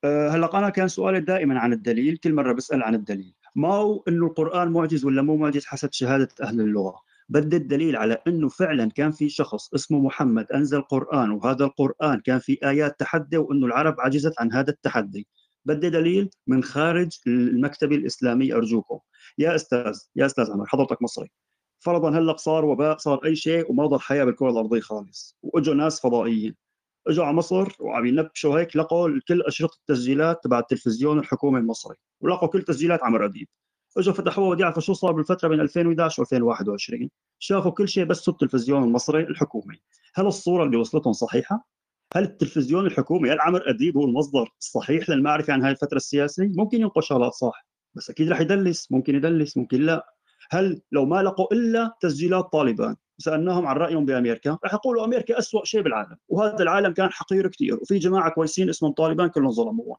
أه، 0.03 0.29
هلا 0.29 0.57
أنا 0.57 0.69
كان 0.69 0.87
سؤالي 0.87 1.19
دائما 1.19 1.59
عن 1.59 1.73
الدليل 1.73 2.17
كل 2.17 2.33
مرة 2.33 2.53
بسأل 2.53 2.83
عن 2.83 2.95
الدليل. 2.95 3.35
ما 3.55 3.73
هو 3.73 4.03
إنه 4.07 4.27
القرآن 4.27 4.71
معجز 4.71 5.05
ولا 5.05 5.21
مو 5.21 5.37
معجز 5.37 5.65
حسب 5.65 5.89
شهادة 5.91 6.29
أهل 6.43 6.61
اللغة؟ 6.61 7.01
بدي 7.29 7.57
الدليل 7.57 7.95
على 7.95 8.21
إنه 8.27 8.49
فعلا 8.49 8.89
كان 8.89 9.11
في 9.11 9.29
شخص 9.29 9.73
اسمه 9.73 9.99
محمد 9.99 10.51
أنزل 10.51 10.81
قرآن 10.81 11.31
وهذا 11.31 11.65
القرآن 11.65 12.19
كان 12.19 12.39
في 12.39 12.59
آيات 12.63 12.99
تحدي 12.99 13.37
وإنه 13.37 13.65
العرب 13.65 13.99
عجزت 13.99 14.33
عن 14.39 14.53
هذا 14.53 14.69
التحدي. 14.69 15.27
بدي 15.65 15.89
دليل 15.89 16.29
من 16.47 16.63
خارج 16.63 17.09
المكتبة 17.27 17.95
الاسلامي 17.95 18.53
أرجوكم. 18.53 18.99
يا 19.37 19.55
أستاذ 19.55 19.99
يا 20.15 20.25
أستاذ 20.25 20.51
عمر 20.51 20.65
حضرتك 20.65 21.01
مصري. 21.01 21.31
فرضا 21.79 22.09
هلأ 22.09 22.37
صار 22.37 22.65
وباء 22.65 22.97
صار 22.97 23.25
أي 23.25 23.35
شيء 23.35 23.71
وما 23.71 23.85
ضل 23.85 23.99
حياة 23.99 24.23
بالكرة 24.23 24.49
الأرضية 24.49 24.79
خالص. 24.79 25.37
وإجوا 25.43 25.73
ناس 25.75 26.01
فضائيين. 26.01 26.55
إجوا 27.07 27.25
على 27.25 27.35
مصر 27.35 27.75
وعم 27.79 28.05
ينبشوا 28.05 28.59
هيك 28.59 28.75
لقوا 28.75 29.19
كل 29.27 29.41
أشرطة 29.41 29.77
التسجيلات 29.79 30.43
تبع 30.43 30.59
التلفزيون 30.59 31.19
الحكومي 31.19 31.59
المصري 31.59 31.95
ولقوا 32.21 32.47
كل 32.47 32.61
تسجيلات 32.61 33.03
عمرو 33.03 33.25
أديب. 33.25 33.47
إجوا 33.97 34.13
فتحوها 34.13 34.49
ودي 34.49 34.61
يعرفوا 34.61 34.81
شو 34.81 34.93
صار 34.93 35.11
بالفترة 35.11 35.47
بين 35.47 35.59
2011 35.59 36.25
و2021 36.25 37.07
شافوا 37.39 37.71
كل 37.71 37.87
شيء 37.89 38.05
بس 38.05 38.29
التلفزيون 38.29 38.83
المصري 38.83 39.23
الحكومي. 39.23 39.81
هل 40.15 40.27
الصورة 40.27 40.63
اللي 40.63 40.77
وصلتهم 40.77 41.13
صحيحة؟ 41.13 41.67
هل 42.15 42.23
التلفزيون 42.23 42.85
الحكومي 42.85 43.31
هل 43.31 43.39
عمرو 43.39 43.63
أديب 43.63 43.97
هو 43.97 44.05
المصدر 44.05 44.49
الصحيح 44.59 45.09
للمعرفة 45.09 45.53
عن 45.53 45.63
هذه 45.63 45.71
الفترة 45.71 45.97
السياسية؟ 45.97 46.51
ممكن 46.55 46.81
ينقل 46.81 47.03
شغلات 47.03 47.33
صح 47.33 47.65
بس 47.93 48.09
أكيد 48.09 48.29
رح 48.31 48.41
يدلس 48.41 48.91
ممكن 48.91 49.15
يدلس 49.15 49.57
ممكن 49.57 49.81
لا. 49.81 50.13
هل 50.51 50.81
لو 50.91 51.05
ما 51.05 51.23
لقوا 51.23 51.53
إلا 51.53 51.93
تسجيلات 52.01 52.45
طالبان 52.51 52.95
سألناهم 53.17 53.67
عن 53.67 53.75
رأيهم 53.75 54.05
بأمريكا 54.05 54.57
رح 54.65 54.73
يقولوا 54.73 55.05
أمريكا 55.05 55.39
أسوأ 55.39 55.65
شيء 55.65 55.81
بالعالم 55.81 56.17
وهذا 56.29 56.63
العالم 56.63 56.93
كان 56.93 57.09
حقير 57.11 57.47
كثير 57.47 57.79
وفي 57.81 57.97
جماعة 57.97 58.31
كويسين 58.31 58.69
اسمهم 58.69 58.91
طالبان 58.91 59.29
كلهم 59.29 59.51
ظلموها 59.51 59.97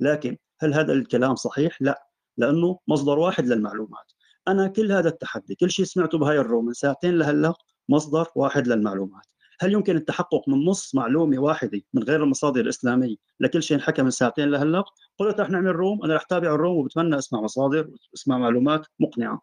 لكن 0.00 0.36
هل 0.60 0.74
هذا 0.74 0.92
الكلام 0.92 1.34
صحيح؟ 1.34 1.82
لا 1.82 2.06
لأنه 2.36 2.78
مصدر 2.88 3.18
واحد 3.18 3.46
للمعلومات. 3.46 4.12
أنا 4.48 4.68
كل 4.68 4.92
هذا 4.92 5.08
التحدي 5.08 5.54
كل 5.54 5.70
شيء 5.70 5.84
سمعته 5.84 6.18
بهاي 6.18 6.38
الروم 6.38 6.66
من 6.66 6.72
ساعتين 6.72 7.18
لهلأ 7.18 7.54
مصدر 7.88 8.26
واحد 8.34 8.68
للمعلومات. 8.68 9.26
هل 9.60 9.72
يمكن 9.72 9.96
التحقق 9.96 10.48
من 10.48 10.64
نص 10.64 10.94
معلومة 10.94 11.38
واحدة 11.38 11.80
من 11.94 12.02
غير 12.02 12.22
المصادر 12.24 12.60
الإسلامية 12.60 13.16
لكل 13.40 13.62
شيء 13.62 13.76
انحكى 13.76 14.02
من 14.02 14.10
ساعتين 14.10 14.48
لهلا 14.50 14.84
قلت 15.18 15.40
رح 15.40 15.50
نعمل 15.50 15.76
روم 15.76 16.04
أنا 16.04 16.16
رح 16.16 16.22
تابع 16.22 16.54
الروم 16.54 16.76
وبتمنى 16.76 17.18
أسمع 17.18 17.40
مصادر 17.40 17.90
وأسمع 18.12 18.38
معلومات 18.38 18.86
مقنعة. 19.00 19.40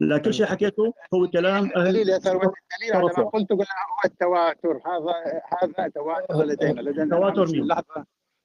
لا 0.00 0.18
كل 0.18 0.34
شيء 0.34 0.46
حكيته 0.46 0.94
هو 1.14 1.28
كلام 1.28 1.64
الدليل 1.76 2.08
يا 2.08 2.18
ثروت 2.18 2.42
الدليل 2.42 2.96
على 2.96 3.04
ما. 3.18 3.30
قلت 3.30 3.52
هو 3.52 3.64
التواتر. 4.04 4.80
هذا 4.86 5.42
هذا 5.62 5.88
تواتر 5.88 6.44
لدينا 6.44 6.80
لدينا 6.80 7.16
تواتر 7.16 7.46
مين؟ 7.52 7.66
لحظة. 7.66 7.84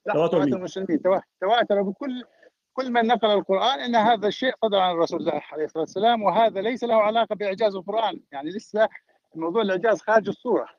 تواتر 0.05 0.13
تواتر 0.15 0.39
مين؟ 0.45 0.53
المسلمين. 0.53 1.01
توا- 1.01 1.21
تواتر 1.41 1.81
بكل 1.81 2.23
كل 2.73 2.91
من 2.91 3.07
نقل 3.07 3.27
القرآن 3.29 3.79
إن 3.79 3.95
هذا 3.95 4.27
الشيء 4.27 4.53
صدر 4.65 4.77
عن 4.77 4.91
الرسول 4.95 5.19
الله 5.19 5.41
عليه 5.51 5.65
الصلاه 5.65 5.81
والسلام 5.81 6.23
وهذا 6.23 6.61
ليس 6.61 6.83
له 6.83 6.95
علاقة 6.95 7.35
بإعجاز 7.35 7.75
القرآن. 7.75 8.19
يعني 8.31 8.49
لسه 8.49 8.89
موضوع 9.35 9.61
الإعجاز 9.61 10.01
خارج 10.01 10.27
الصورة. 10.27 10.76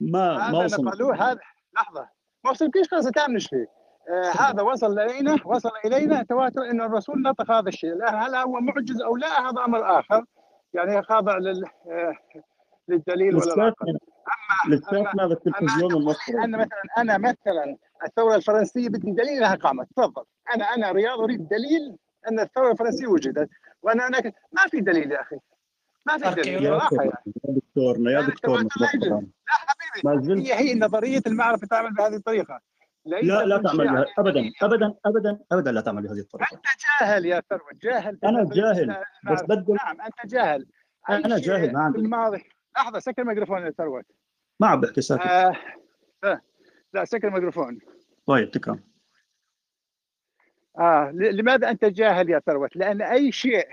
ما 0.00 0.36
ما 0.36 0.48
هذا 0.48 0.64
وصل 0.64 0.84
نقلوه 0.84 1.14
هذا 1.14 1.40
لحظة. 1.74 2.08
ما 2.44 2.50
وصلكيش 2.50 2.88
خلاص 2.88 3.06
تامنش 3.06 3.48
فيه 3.48 3.66
آه 4.10 4.30
هذا 4.42 4.62
وصل 4.62 4.98
إلينا 4.98 5.36
وصل 5.44 5.70
إلينا 5.84 6.22
تواتر 6.22 6.62
إن 6.70 6.80
الرسول 6.80 7.22
نطق 7.22 7.50
هذا 7.50 7.68
الشيء. 7.68 7.94
لا 7.94 8.26
هل 8.26 8.34
هو 8.34 8.60
معجز 8.60 9.02
أو 9.02 9.16
لا 9.16 9.40
هذا 9.40 9.64
أمر 9.64 9.98
آخر. 9.98 10.24
يعني 10.74 11.02
خاضع 11.02 11.38
لل 11.38 11.64
آه 11.86 12.14
للدليل 12.88 13.36
ولا 13.36 13.54
العقل 13.54 13.98
لساتنا 14.68 15.26
بالتلفزيون 15.26 15.92
المصري؟ 15.92 16.34
أنا 16.44 16.58
مثلا 16.58 16.82
أنا 16.98 17.18
مثلا 17.18 17.76
الثورة 18.06 18.34
الفرنسية 18.34 18.88
بدي 18.88 19.10
دليل 19.10 19.44
انها 19.44 19.54
قامت. 19.54 19.88
تفضل. 19.96 20.24
أنا 20.54 20.64
أنا 20.64 20.92
رياض 20.92 21.20
أريد 21.20 21.48
دليل 21.48 21.96
أن 22.28 22.40
الثورة 22.40 22.72
الفرنسية 22.72 23.06
وجدت. 23.06 23.48
وأنا 23.82 24.06
أنا 24.06 24.32
ما 24.52 24.62
في 24.70 24.80
دليل 24.80 25.12
يا 25.12 25.20
أخي. 25.20 25.36
ما 26.06 26.18
في 26.18 26.30
دليل 26.42 26.64
يا 26.64 26.78
صراحة 26.78 26.96
يعني 27.04 27.12
يا 27.48 27.52
دكتورنا 27.54 28.10
يا 28.10 28.20
دكتورنا 28.20 28.68
لا 28.80 29.22
ما 30.04 30.20
زلت 30.22 30.46
هي 30.46 30.54
هي 30.54 30.74
نظرية 30.74 31.22
المعرفة 31.26 31.66
تعمل 31.66 31.94
بهذه 31.94 32.16
الطريقة. 32.16 32.60
لا 33.04 33.20
لا 33.44 33.58
تعمل 33.62 33.78
بها 33.88 34.04
على- 34.04 34.08
ابدا 34.18 34.50
ابدا 34.62 34.94
ابدا 35.06 35.38
ابدا 35.52 35.72
لا 35.72 35.80
تعمل 35.80 36.02
بهذه 36.02 36.18
الطريقة. 36.18 36.54
أنت 36.56 36.64
جاهل 37.00 37.26
يا 37.26 37.42
ثروت 37.50 37.82
جاهل 37.82 38.18
أنا 38.24 38.44
جاهل. 38.52 38.96
بس 39.32 39.42
بدي 39.42 39.72
نعم 39.72 40.00
أنت 40.00 40.26
جاهل. 40.32 40.66
أنا 41.10 41.38
جاهل 41.38 41.72
ما 41.72 41.80
عندي. 41.80 41.98
الماضي 41.98 42.44
لحظة 42.76 42.98
سكر 42.98 43.22
الميكروفون 43.22 43.62
يا 43.62 43.70
ثروت. 43.70 44.04
ما 44.60 44.66
عم 44.66 44.80
بحكي 44.80 45.00
ساكت 45.00 45.22
آه. 45.26 45.56
آه. 46.24 46.40
لا 46.92 47.04
سكر 47.04 47.28
الميكروفون. 47.28 47.78
طيب 48.26 48.50
تكرم. 48.50 48.80
ل- 51.12 51.36
لماذا 51.36 51.70
أنت 51.70 51.84
جاهل 51.84 52.30
يا 52.30 52.38
ثروت؟ 52.46 52.76
لأن 52.76 53.02
أي 53.02 53.32
شيء 53.32 53.68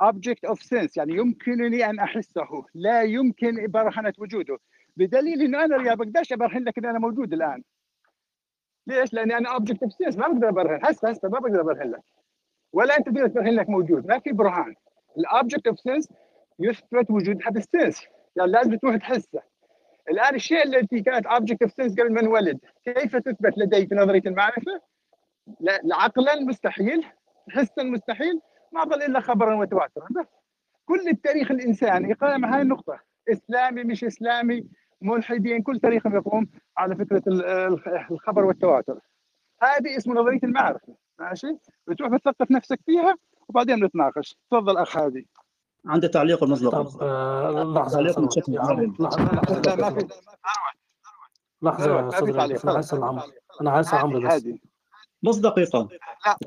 object 0.00 0.50
of 0.50 0.58
sense 0.58 0.96
يعني 0.96 1.14
يمكنني 1.14 1.90
أن 1.90 1.98
أحسه. 1.98 2.64
لا 2.74 3.02
يمكن 3.02 3.66
برهنة 3.66 4.12
وجوده. 4.18 4.58
بدليل 4.96 5.42
أنه 5.42 5.64
أنا 5.64 5.90
يا 5.90 5.94
بقدرش 5.94 6.32
أبرهن 6.32 6.64
لك 6.64 6.78
أن 6.78 6.84
أنا 6.84 6.98
موجود 6.98 7.32
الآن. 7.32 7.62
ليش؟ 8.86 9.12
لأني 9.12 9.36
أنا 9.36 9.58
object 9.58 9.86
of 9.86 9.90
sense 9.90 10.18
ما 10.18 10.28
بقدر 10.28 10.48
أبرهن. 10.48 10.80
هسه 10.84 11.10
هسه 11.10 11.28
ما 11.28 11.38
بقدر 11.38 11.60
أبرهن 11.60 11.90
لك. 11.90 12.02
ولا 12.72 12.98
أنت 12.98 13.06
تقدر 13.06 13.28
تبرهن 13.28 13.54
لك 13.54 13.68
موجود. 13.68 14.06
ما 14.06 14.18
في 14.18 14.32
برهان. 14.32 14.74
ال 15.18 15.25
object 15.25 15.66
of 15.66 15.80
sense 15.80 16.08
يثبت 16.60 17.10
وجودها 17.10 17.50
بال 17.50 17.65
sense 17.65 18.04
يعني 18.36 18.50
لازم 18.50 18.74
تروح 18.74 18.96
تحسه. 18.96 19.42
الآن 20.10 20.34
الشيء 20.34 20.62
التي 20.62 21.00
كانت 21.00 21.26
object 21.26 21.66
of 21.66 21.70
sense 21.70 21.92
قبل 22.00 22.12
ما 22.12 22.20
انولد 22.20 22.58
كيف 22.84 23.16
تثبت 23.16 23.58
لدي 23.58 23.86
في 23.86 23.94
نظرية 23.94 24.22
المعرفة؟ 24.26 24.80
لا 25.60 25.80
لا 25.84 25.96
عقلا 25.96 26.40
مستحيل 26.40 27.04
حسا 27.50 27.82
مستحيل. 27.82 28.40
ما 28.72 28.84
ظل 28.84 29.02
إلا 29.02 29.20
خبرا 29.20 29.54
وتواترا 29.54 30.06
بس 30.10 30.26
كل 30.84 31.08
التاريخ 31.08 31.50
الإنساني 31.50 32.12
قائم 32.12 32.44
على 32.44 32.54
هاي 32.56 32.62
النقطة. 32.62 32.98
إسلامي 33.32 33.84
مش 33.84 34.04
إسلامي 34.04 34.64
ملحدين 35.02 35.62
كل 35.62 35.80
تاريخهم 35.80 36.14
يقوم 36.16 36.46
على 36.76 36.96
فكرة 36.96 37.22
ال- 37.26 37.44
ال- 37.44 38.06
الخبر 38.10 38.44
والتواتر. 38.44 38.98
هذه 39.62 39.96
اسمه 39.96 40.14
نظريه 40.14 40.40
المعرفة. 40.44 40.94
ماشي؟ 41.18 41.56
بتروح 41.86 42.10
بتثقف 42.10 42.50
نفسك 42.50 42.80
فيها 42.86 43.14
وبعدين 43.48 43.84
نتناقش 43.84 44.36
تفضل 44.50 44.76
أخ 44.78 44.96
هادي. 44.96 45.28
عندي 45.86 46.08
تعليق 46.08 46.42
المصدر 46.44 46.70
طب 46.70 47.02
آه، 47.02 47.88
تعليق 47.88 48.18
ما 51.62 51.70
في 51.70 51.82
صدري 52.16 52.32
تعليق. 52.32 52.56
بس 52.56 52.64
أنا 52.64 52.72
عايز 52.72 52.90
خلاص 52.90 52.94
أسأل 52.94 53.04
عمرو 53.04 53.22
أنا 53.60 53.70
عايز 53.70 53.86
أسأل 53.86 53.98
عمرو 53.98 54.20
بس. 54.28 54.44
نص 55.24 55.36
دقيقة. 55.36 55.88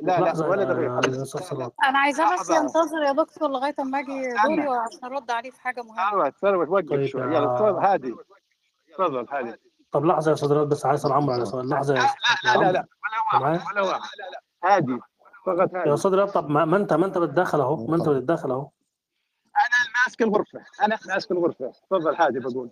لا 0.01 0.19
لا 0.19 0.33
لا 0.33 0.47
ولا 0.47 0.81
يا 0.83 0.99
أستاذ 1.23 1.41
ثروت 1.41 1.73
أنا 1.83 1.99
عايزاه 1.99 2.33
بس. 2.39 2.49
ينتظر 2.49 3.01
يا 3.07 3.11
دكتور 3.11 3.49
لغاية 3.49 3.75
أما 3.79 3.99
أجي 3.99 4.35
استنى. 4.35 4.55
دوري 4.65 4.77
عشان 4.77 5.03
أرد 5.13 5.31
عليه 5.31 5.51
في 5.51 5.61
حاجة 5.61 5.81
مهمة. 5.81 6.11
ثروت 6.11 6.33
ثروت 6.41 6.67
وقف 6.69 7.05
شوي 7.05 7.21
يا- 7.21 7.25
يلا 7.27 7.45
تفضل 7.55 7.85
هادي. 7.85 8.15
تفضل 8.93 9.25
هادي. 9.31 9.55
طب 9.91 10.05
لحظة 10.05 10.31
يا 10.31 10.35
صدري 10.35 10.65
بس 10.65 10.85
عايز 10.85 10.99
أسأل 10.99 11.11
عمرو 11.11 11.33
على 11.33 11.45
سؤال. 11.45 11.69
لحظة 11.69 11.95
يا 11.95 12.01
لا 12.43 12.59
لا. 12.59 12.71
لا 12.71 12.87
ولا؟ 13.37 13.41
واحد 13.41 13.59
ولا 13.75 13.81
واحد. 13.81 14.09
هادي. 14.63 14.99
فقط 15.45 15.73
يا 15.73 15.79
هادي 15.81 15.97
صدري 15.97 16.27
طب 16.27 16.49
ما 16.49 16.77
أنت 16.77 16.93
ما 16.93 17.05
أنت 17.05 17.17
بتدخل 17.17 17.61
أهو 17.61 17.87
ما 17.87 17.95
أنت 17.95 18.09
بتدخل 18.09 18.51
أهو. 18.51 18.69
أنا 19.57 20.03
ماسك 20.05 20.21
الغرفة. 20.21 20.59
أنا 20.81 20.97
ماسك 21.07 21.31
الغرفة. 21.31 21.71
تفضل 21.89 22.15
هادي 22.15 22.39
بقول. 22.39 22.69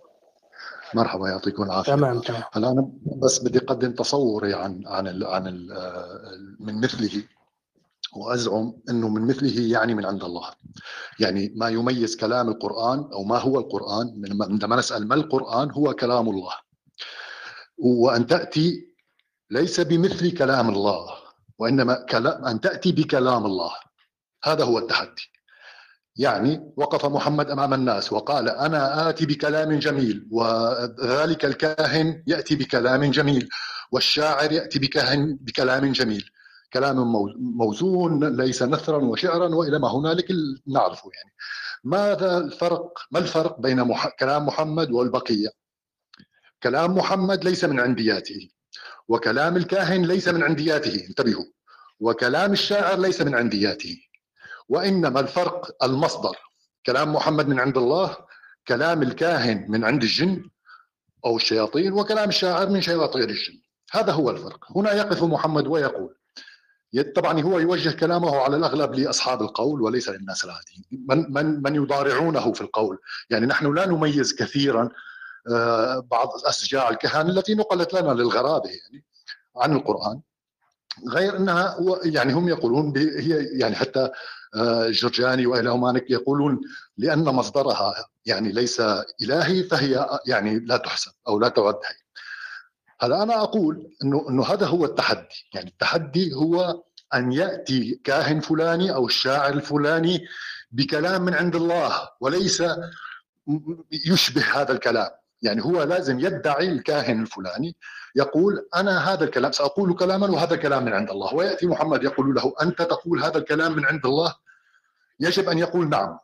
مرحبا 0.94 1.28
يعطيكم 1.28 1.62
العافية. 1.62 1.92
تمام 1.92 2.20
تمام. 2.20 2.42
هلا 2.52 2.70
أنا 2.70 2.92
بس 3.22 3.38
بدي 3.38 3.58
أقدم 3.58 3.92
تصوري 3.92 4.54
عن 4.54 4.82
عن 4.86 5.08
ال 5.08 5.26
عن 5.26 5.46
ال 5.46 5.68
من 6.60 6.80
مثله 6.80 7.22
وأزعم 8.16 8.74
إنه 8.90 9.08
من 9.08 9.26
مثله 9.26 9.60
يعني 9.60 9.94
من 9.94 10.06
عند 10.06 10.24
الله. 10.24 10.50
يعني 11.20 11.52
ما 11.56 11.68
يميز 11.68 12.16
كلام 12.16 12.48
القرآن 12.48 12.98
أو 13.12 13.24
ما 13.24 13.38
هو 13.38 13.58
القرآن 13.58 14.22
عندما 14.42 14.76
نسأل 14.76 15.08
ما 15.08 15.14
القرآن 15.14 15.70
هو 15.70 15.94
كلام 15.94 16.28
الله. 16.28 16.52
وأن 17.78 18.26
تأتي 18.26 18.94
ليس 19.50 19.80
بمثل 19.80 20.38
كلام 20.38 20.68
الله 20.68 21.06
وإنما 21.58 21.94
كلام 21.94 22.44
أن 22.44 22.60
تأتي 22.60 22.92
بكلام 22.92 23.46
الله. 23.46 23.72
هذا 24.44 24.64
هو 24.64 24.78
التحدي. 24.78 25.29
يعني 26.20 26.72
وقف 26.76 27.06
محمد 27.06 27.50
أمام 27.50 27.74
الناس 27.74 28.12
وقال 28.12 28.48
أنا 28.48 29.08
آتي 29.08 29.26
بكلام 29.26 29.78
جميل 29.78 30.28
وذلك 30.30 31.44
الكاهن 31.44 32.22
يأتي 32.26 32.56
بكلام 32.56 33.04
جميل 33.10 33.48
والشاعر 33.92 34.52
يأتي 34.52 34.78
بكاهن 34.78 35.38
بكلام 35.40 35.92
جميل. 35.92 36.30
كلام 36.72 36.96
موزون 37.38 38.36
ليس 38.36 38.62
نثرا 38.62 38.96
وشعرا 38.96 39.54
وإلى 39.54 39.78
ما 39.78 39.88
هنالك 39.88 40.26
نعرفه 40.66 41.10
يعني. 41.14 41.34
ماذا 41.84 42.38
الفرق؟ 42.38 42.92
ما 43.10 43.18
الفرق 43.18 43.60
بين 43.60 43.80
مح... 43.84 44.08
كلام 44.08 44.46
محمد 44.46 44.90
والبقية؟ 44.90 45.48
كلام 46.62 46.94
محمد 46.94 47.44
ليس 47.44 47.64
من 47.64 47.80
عندياته 47.80 48.50
وكلام 49.08 49.56
الكاهن 49.56 50.02
ليس 50.02 50.28
من 50.28 50.42
عندياته 50.42 51.06
انتبهوا. 51.08 51.44
وكلام 52.00 52.52
الشاعر 52.52 52.98
ليس 52.98 53.20
من 53.22 53.34
عندياته. 53.34 54.09
وإنما 54.70 55.20
الفرق 55.20 55.84
المصدر. 55.84 56.36
كلام 56.86 57.12
محمد 57.12 57.48
من 57.48 57.60
عند 57.60 57.76
الله 57.78 58.16
كلام 58.68 59.02
الكاهن 59.02 59.66
من 59.68 59.84
عند 59.84 60.02
الجن 60.02 60.50
أو 61.24 61.36
الشياطين 61.36 61.92
وكلام 61.92 62.28
الشاعر 62.28 62.68
من 62.68 62.80
شياطين 62.80 63.22
الجن. 63.22 63.60
هذا 63.92 64.12
هو 64.12 64.30
الفرق. 64.30 64.76
هنا 64.76 64.92
يقف 64.92 65.22
محمد 65.22 65.66
ويقول 65.66 66.14
طبعا 67.16 67.40
هو 67.40 67.58
يوجه 67.58 67.90
كلامه 67.90 68.36
على 68.36 68.56
الأغلب 68.56 68.94
لأصحاب 68.94 69.42
القول 69.42 69.82
وليس 69.82 70.08
للناس 70.08 70.44
العاديين. 70.44 70.84
من 70.90 71.32
من 71.32 71.62
من 71.62 71.74
يضارعونه 71.74 72.52
في 72.52 72.60
القول؟ 72.60 72.98
يعني 73.30 73.46
نحن 73.46 73.74
لا 73.74 73.86
نميز 73.86 74.34
كثيرا 74.34 74.88
بعض 76.10 76.28
اسجاع 76.48 76.90
الكهان 76.90 77.30
التي 77.30 77.54
نقلت 77.54 77.94
لنا 77.94 78.12
للغرابة 78.12 78.68
يعني 78.68 79.04
عن 79.56 79.72
القرآن. 79.72 80.20
غير 81.08 81.36
أنها 81.36 81.76
يعني 82.04 82.32
هم 82.32 82.48
يقولون 82.48 82.96
هي 82.96 83.58
يعني 83.58 83.74
حتى 83.76 84.10
جرجاني 84.90 85.46
والى 85.46 85.78
مالك 85.78 86.10
يقولون 86.10 86.60
لأن 86.96 87.24
مصدرها 87.24 87.94
يعني 88.26 88.52
ليس 88.52 88.80
إلهي 89.22 89.62
فهي 89.62 90.20
يعني 90.26 90.58
لا 90.58 90.76
تحسب 90.76 91.12
أو 91.28 91.40
لا 91.40 91.48
تعد 91.48 91.74
هي. 91.74 91.96
هلا 93.00 93.22
أنا 93.22 93.42
أقول 93.42 93.96
إنه 94.04 94.28
إنه 94.28 94.44
هذا 94.44 94.66
هو 94.66 94.84
التحدي. 94.84 95.48
يعني 95.54 95.70
التحدي 95.70 96.34
هو 96.34 96.82
أن 97.14 97.32
يأتي 97.32 98.00
كاهن 98.04 98.40
فلاني 98.40 98.94
أو 98.94 99.06
الشاعر 99.06 99.52
الفلاني 99.52 100.26
بكلام 100.70 101.22
من 101.22 101.34
عند 101.34 101.56
الله 101.56 102.08
وليس 102.20 102.62
يشبه 104.06 104.60
هذا 104.60 104.72
الكلام. 104.72 105.10
يعني 105.42 105.64
هو 105.64 105.82
لازم 105.82 106.20
يدعي 106.20 106.68
الكاهن 106.68 107.22
الفلاني. 107.22 107.76
يقول 108.16 108.68
أنا 108.76 109.12
هذا 109.12 109.24
الكلام 109.24 109.52
سأقول 109.52 109.94
كلاما 109.94 110.26
وهذا 110.26 110.56
كلام 110.56 110.84
من 110.84 110.92
عند 110.92 111.10
الله. 111.10 111.34
ويأتي 111.34 111.66
محمد 111.66 112.04
يقول 112.04 112.34
له 112.34 112.54
أنت 112.62 112.82
تقول 112.82 113.22
هذا 113.22 113.38
الكلام 113.38 113.76
من 113.76 113.86
عند 113.86 114.06
الله؟ 114.06 114.34
يجب 115.20 115.48
أن 115.48 115.58
يقول 115.58 115.88
نعم. 115.88 116.18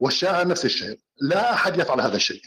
والشاعر 0.00 0.48
نفس 0.48 0.64
الشيء 0.64 1.00
لا 1.20 1.52
أحد 1.52 1.78
يفعل 1.78 2.00
هذا 2.00 2.16
الشيء. 2.16 2.42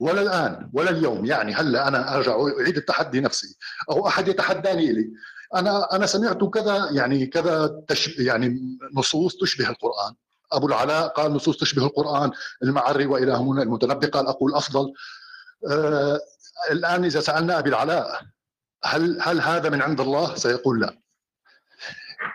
ولا 0.00 0.22
الآن 0.22 0.70
ولا 0.72 0.90
اليوم 0.90 1.24
يعني 1.24 1.54
هلا 1.54 1.88
أنا 1.88 2.14
أرجع 2.14 2.32
أعيد 2.60 2.76
التحدي 2.76 3.20
نفسي. 3.20 3.56
أو 3.90 4.08
أحد 4.08 4.28
يتحداني 4.28 4.92
لي 4.92 5.10
أنا 5.54 5.96
أنا 5.96 6.06
سمعت 6.06 6.44
كذا 6.44 6.88
يعني 6.92 7.26
كذا 7.26 7.82
تشب 7.88 8.20
يعني 8.20 8.78
نصوص 8.94 9.36
تشبه 9.36 9.68
القرآن. 9.68 10.14
أبو 10.52 10.66
العلاء 10.66 11.08
قال 11.08 11.32
نصوص 11.32 11.56
تشبه 11.56 11.84
القرآن 11.86 12.30
المعري 12.62 13.06
والى 13.06 13.32
هنا 13.32 13.62
المتنبي 13.62 14.06
قال 14.06 14.26
أقول 14.26 14.54
أفضل. 14.54 14.92
آه 15.70 16.20
الآن 16.70 17.04
إذا 17.04 17.20
سألنا 17.20 17.58
أبي 17.58 17.68
العلاء 17.68 18.22
هل 18.84 19.20
هل 19.20 19.40
هذا 19.40 19.68
من 19.68 19.82
عند 19.82 20.00
الله؟ 20.00 20.34
سيقول 20.34 20.80
لا. 20.80 20.98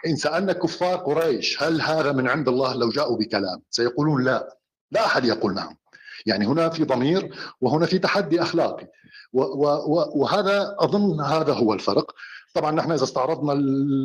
إن 0.08 0.16
سألنا 0.16 0.54
كفار 0.54 0.98
قريش 0.98 1.64
هل 1.64 1.82
هذا 1.82 2.12
من 2.12 2.28
عند 2.28 2.48
الله 2.48 2.74
لو 2.74 2.90
جاءوا 2.90 3.18
بكلام؟ 3.18 3.62
سيقولون 3.70 4.24
لا. 4.24 4.58
لا 4.92 5.06
أحد 5.06 5.26
يقول 5.26 5.54
نعم. 5.54 5.78
يعني 6.26 6.46
هنا 6.46 6.70
في 6.70 6.84
ضمير 6.84 7.36
وهنا 7.62 7.86
في 7.86 8.00
تحدي 8.00 8.42
أخلاقي 8.42 8.88
وهذا 9.34 10.76
أظن 10.80 11.22
هذا 11.22 11.54
هو 11.54 11.74
الفرق. 11.74 12.16
طبعا 12.54 12.72
نحن 12.72 12.92
إذا 12.92 13.04
استعرضنا 13.04 13.54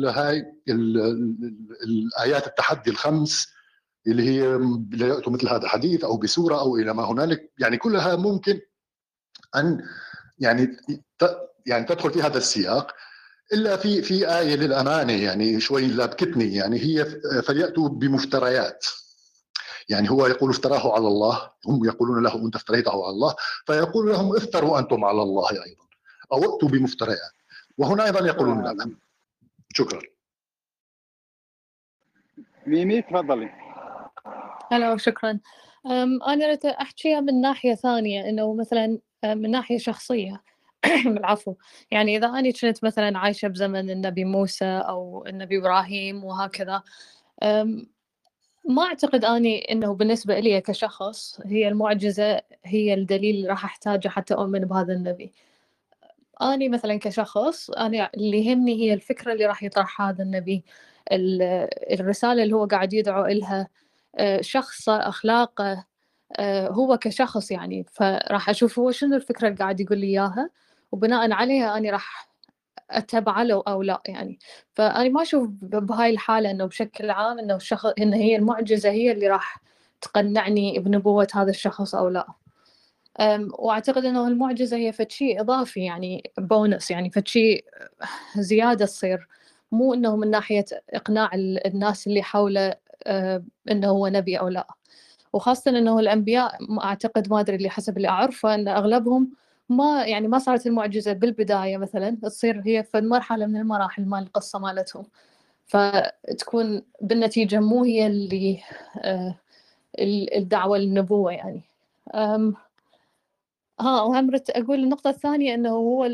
هاي 0.09 0.45
الآيات 1.83 2.47
التحدي 2.47 2.89
الخمس 2.89 3.47
اللي 4.07 4.29
هي 4.29 4.57
مثل 5.27 5.47
هذا 5.47 5.63
الحديث 5.63 6.03
أو 6.03 6.17
بسورة 6.17 6.59
أو 6.59 6.77
إلى 6.77 6.93
ما 6.93 7.03
هنالك 7.03 7.51
يعني 7.59 7.77
كلها 7.77 8.15
ممكن 8.15 8.59
أن 9.55 9.81
يعني 10.41 10.77
يعني 11.65 11.85
تدخل 11.85 12.11
في 12.11 12.21
هذا 12.21 12.37
السياق 12.37 12.95
إلا 13.53 13.77
في 13.77 14.01
في 14.01 14.37
آية 14.39 14.55
للأمانة 14.55 15.13
يعني 15.13 15.59
شوي 15.59 15.87
لابكتني 15.87 16.55
يعني 16.55 16.79
هي 16.79 17.05
فليأتوا 17.41 17.89
بمفتريات. 17.89 18.85
يعني 19.89 20.09
هو 20.11 20.27
يقول 20.27 20.49
افتراه 20.49 20.93
على 20.93 21.07
الله 21.07 21.51
هم 21.67 21.85
يقولون 21.85 22.23
له 22.23 22.35
أنت 22.35 22.55
افتريته 22.55 22.91
على 22.91 23.09
الله 23.09 23.35
فيقول 23.65 24.09
لهم 24.09 24.35
افتروا 24.35 24.79
أنتم 24.79 25.05
على 25.05 25.21
الله 25.21 25.49
أيضا 25.51 25.85
أو 26.31 26.55
اتوا 26.55 26.69
بمفتريات. 26.69 27.31
وهنا 27.77 28.05
أيضا 28.05 28.27
يقولون 28.27 28.63
لا 28.63 28.91
شكرا. 29.73 30.01
ميمي 32.67 33.01
تفضلي. 33.01 33.51
هلا 34.71 34.97
شكرا 34.97 35.39
أنا 35.85 36.57
أحكيها 36.65 37.19
من 37.19 37.41
ناحية 37.41 37.73
ثانية 37.75 38.29
إنه 38.29 38.53
مثلا 38.53 38.99
من 39.25 39.51
ناحية 39.51 39.77
شخصية. 39.77 40.43
بالعفو. 41.05 41.55
يعني 41.91 42.17
إذا 42.17 42.27
أنا 42.27 42.51
كنت 42.51 42.83
مثلا 42.83 43.17
عايشة 43.19 43.47
بزمن 43.47 43.89
النبي 43.89 44.25
موسى 44.25 44.65
أو 44.65 45.25
النبي 45.27 45.57
إبراهيم 45.57 46.23
وهكذا 46.23 46.83
ما 48.69 48.83
أعتقد 48.83 49.25
أني 49.25 49.71
إنه 49.71 49.95
بالنسبة 49.95 50.39
لي 50.39 50.61
كشخص 50.61 51.41
هي 51.45 51.67
المعجزة 51.67 52.41
هي 52.65 52.93
الدليل 52.93 53.35
اللي 53.35 53.47
راح 53.49 53.65
أحتاجه 53.65 54.07
حتى 54.09 54.33
أؤمن 54.33 54.59
بهذا 54.59 54.93
النبي. 54.93 55.33
أني 56.41 56.69
مثلا 56.69 56.99
كشخص 56.99 57.69
أنا 57.71 58.09
اللي 58.17 58.45
يهمني 58.47 58.75
هي 58.75 58.93
الفكرة 58.93 59.33
اللي 59.33 59.45
راح 59.45 59.63
يطرحها 59.63 60.09
هذا 60.09 60.23
النبي 60.23 60.63
الرسالة 61.93 62.43
اللي 62.43 62.55
هو 62.55 62.65
قاعد 62.65 62.93
يدعو 62.93 63.25
إلها. 63.25 63.67
شخصه 64.41 64.95
اخلاقه 65.09 65.85
هو 66.69 66.97
كشخص 66.97 67.51
يعني. 67.51 67.85
فراح 67.91 68.49
أشوف 68.49 68.79
هو 68.79 68.91
شنو 68.91 69.15
الفكرة 69.15 69.47
اللي 69.47 69.57
قاعد 69.59 69.79
يقول 69.79 69.97
لي 69.97 70.07
إياها 70.07 70.49
وبناء 70.91 71.31
عليها 71.31 71.77
أنا 71.77 71.91
راح 71.91 72.31
أتبعه 72.91 73.43
له 73.43 73.63
أو 73.67 73.81
لا 73.81 74.01
يعني. 74.05 74.39
فانا 74.73 75.09
ما 75.09 75.21
أشوف 75.21 75.49
بهاي 75.61 76.09
الحالة 76.09 76.51
إنه 76.51 76.65
بشكل 76.65 77.09
عام 77.09 77.39
إنه 77.39 77.55
الشخص 77.55 77.85
إن 77.85 78.13
هي 78.13 78.35
المعجزة 78.35 78.89
هي 78.89 79.11
اللي 79.11 79.27
راح 79.27 79.61
تقنعني 80.01 80.79
بنبوة 80.79 81.27
هذا 81.33 81.49
الشخص 81.49 81.95
أو 81.95 82.09
لا. 82.09 82.27
وأعتقد 83.59 84.05
إنه 84.05 84.27
المعجزة 84.27 84.77
هي 84.77 84.91
فد 84.91 85.07
إضافي 85.21 85.79
يعني 85.85 86.31
بونس 86.37 86.91
يعني 86.91 87.09
فد 87.09 87.23
زيادة 88.37 88.85
تصير. 88.85 89.27
مو 89.71 89.93
إنه 89.93 90.15
من 90.15 90.29
ناحية 90.31 90.65
إقناع 90.89 91.29
الناس 91.35 92.07
اللي 92.07 92.23
حوله 92.23 92.75
إنه 93.71 93.87
هو 93.87 94.07
نبي 94.07 94.39
أو 94.39 94.47
لا. 94.47 94.67
وخاصة 95.33 95.71
إنه 95.71 95.99
الأنبياء 95.99 96.57
أعتقد 96.83 97.29
ما 97.31 97.39
أدري 97.39 97.55
اللي 97.55 97.69
حسب 97.69 97.97
اللي 97.97 98.07
أعرفه 98.09 98.55
إن 98.55 98.67
أغلبهم 98.67 99.31
ما 99.69 100.05
يعني 100.05 100.27
ما 100.27 100.39
صارت 100.39 100.67
المعجزة 100.67 101.13
بالبداية 101.13 101.77
مثلا 101.77 102.17
تصير 102.23 102.61
هي 102.65 102.83
في 102.83 103.01
مرحلة 103.01 103.45
من 103.45 103.57
المراحل 103.57 104.05
مال 104.05 104.23
القصة 104.23 104.59
مالتهم. 104.59 105.05
فتكون 105.65 106.81
بالنتيجة 107.01 107.59
مو 107.59 107.83
هي 107.83 108.07
اللي 108.07 108.59
الدعوة 110.37 110.77
للنبوة 110.77 111.31
يعني. 111.31 111.61
ها 113.79 114.01
وهم 114.01 114.31
أقول 114.49 114.79
النقطة 114.83 115.09
الثانية 115.09 115.53
إنه 115.53 115.69
هو 115.69 116.09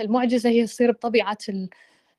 المعجزة 0.00 0.50
هي 0.50 0.64
تصير 0.66 0.92
بطبيعة 0.92 1.38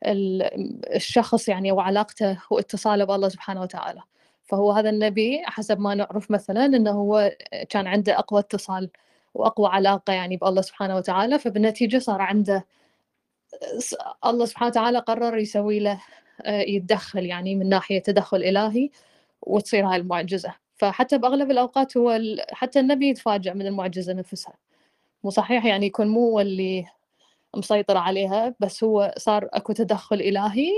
الشخص 0.05 1.49
يعني 1.49 1.71
وعلاقته 1.71 2.39
واتصاله 2.51 3.05
بالله 3.05 3.29
سبحانه 3.29 3.61
وتعالى. 3.61 4.01
فهو 4.43 4.71
هذا 4.71 4.89
النبي 4.89 5.41
حسب 5.45 5.79
ما 5.79 5.95
نعرف 5.95 6.31
مثلا 6.31 6.65
إنه 6.65 6.91
هو 6.91 7.31
كان 7.69 7.87
عنده 7.87 8.19
أقوى 8.19 8.39
اتصال 8.39 8.89
وأقوى 9.33 9.67
علاقة 9.69 10.13
يعني 10.13 10.37
بالله 10.37 10.61
سبحانه 10.61 10.95
وتعالى. 10.95 11.39
فبالنتيجة 11.39 11.97
صار 11.97 12.21
عنده 12.21 12.65
الله 14.25 14.45
سبحانه 14.45 14.69
وتعالى 14.69 14.99
قرر 14.99 15.37
يسوي 15.37 15.79
له 15.79 16.01
يتدخل 16.47 17.25
يعني 17.25 17.55
من 17.55 17.69
ناحية 17.69 17.99
تدخل 17.99 18.37
إلهي 18.37 18.89
وتصير 19.41 19.85
هاي 19.87 19.95
المعجزة. 19.95 20.53
فحتى 20.75 21.17
بأغلب 21.17 21.51
الأوقات 21.51 21.97
هو 21.97 22.19
حتى 22.51 22.79
النبي 22.79 23.09
يتفاجأ 23.09 23.53
من 23.53 23.67
المعجزة 23.67 24.13
نفسها. 24.13 24.53
مو 25.23 25.29
صحيح 25.29 25.65
يعني 25.65 25.85
يكون 25.85 26.07
مو 26.07 26.29
هو 26.29 26.39
اللي 26.39 26.85
مسيطر 27.55 27.97
عليها 27.97 28.55
بس 28.59 28.83
هو 28.83 29.13
صار 29.17 29.49
أكو 29.53 29.73
تدخل 29.73 30.15
إلهي 30.15 30.71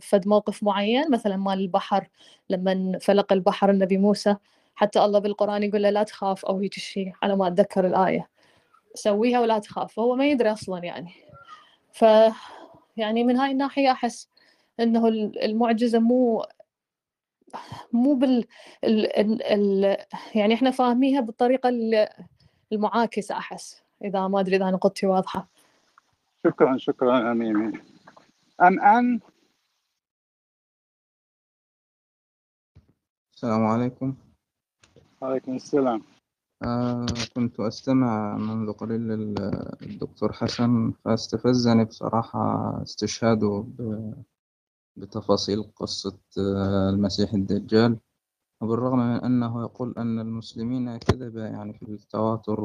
فد 0.00 0.28
موقف 0.28 0.62
معين 0.62 1.10
مثلا 1.10 1.36
مال 1.36 1.58
البحر 1.58 2.08
لما 2.50 2.98
فلق 3.00 3.32
البحر 3.32 3.70
النبي 3.70 3.98
موسى 3.98 4.36
حتى 4.74 5.04
الله 5.04 5.18
بالقرآن 5.18 5.62
يقول 5.62 5.82
له 5.82 5.90
لا 5.90 6.02
تخاف 6.02 6.44
أو 6.44 6.58
هيك 6.58 6.74
شيء 6.74 7.12
على 7.22 7.36
ما 7.36 7.46
أتذكر 7.48 7.86
الآية. 7.86 8.28
سويها 8.94 9.40
ولا 9.40 9.58
تخاف 9.58 9.92
فهو 9.94 10.16
ما 10.16 10.26
يدري 10.26 10.52
أصلا 10.52 10.84
يعني. 10.84 11.12
ف 11.92 12.04
يعني 12.96 13.24
من 13.24 13.36
هاي 13.36 13.50
الناحية 13.52 13.92
أحس 13.92 14.28
إنه 14.80 15.08
المعجزة 15.08 15.98
مو 15.98 16.46
مو 17.92 18.14
بال 18.14 18.46
ال... 18.84 19.16
ال... 19.20 19.42
ال... 19.42 19.96
يعني 20.34 20.54
إحنا 20.54 20.70
فاهميها 20.70 21.20
بالطريقة 21.20 21.70
المعاكسة 22.72 23.38
أحس 23.38 23.82
إذا 24.04 24.28
ما 24.28 24.40
أدري 24.40 24.56
إذا 24.56 24.70
نقطتي 24.70 25.06
واضحة. 25.06 25.48
شكرا 26.46 26.76
شكرا 26.78 27.32
أميمي 27.32 27.80
أم 28.62 28.80
أن؟ 28.80 29.20
السلام 33.34 33.64
عليكم. 33.64 34.16
وعليكم 35.20 35.54
السلام. 35.54 36.02
آه 36.62 37.06
كنت 37.36 37.60
أستمع 37.60 38.36
منذ 38.36 38.72
قليل 38.72 39.00
للدكتور 39.00 40.32
حسن 40.32 40.92
فاستفزني 41.04 41.84
بصراحة 41.84 42.38
استشهاده 42.82 43.66
بتفاصيل 44.96 45.62
قصة 45.76 46.18
آه 46.38 46.90
المسيح 46.90 47.32
الدجال. 47.34 47.98
وبالرغم 48.60 48.98
من 48.98 49.20
أنه 49.24 49.60
يقول 49.62 49.94
أن 49.98 50.18
المسلمين 50.20 50.96
كذب 50.96 51.36
يعني 51.36 51.72
في 51.72 51.82
التواتر 51.82 52.60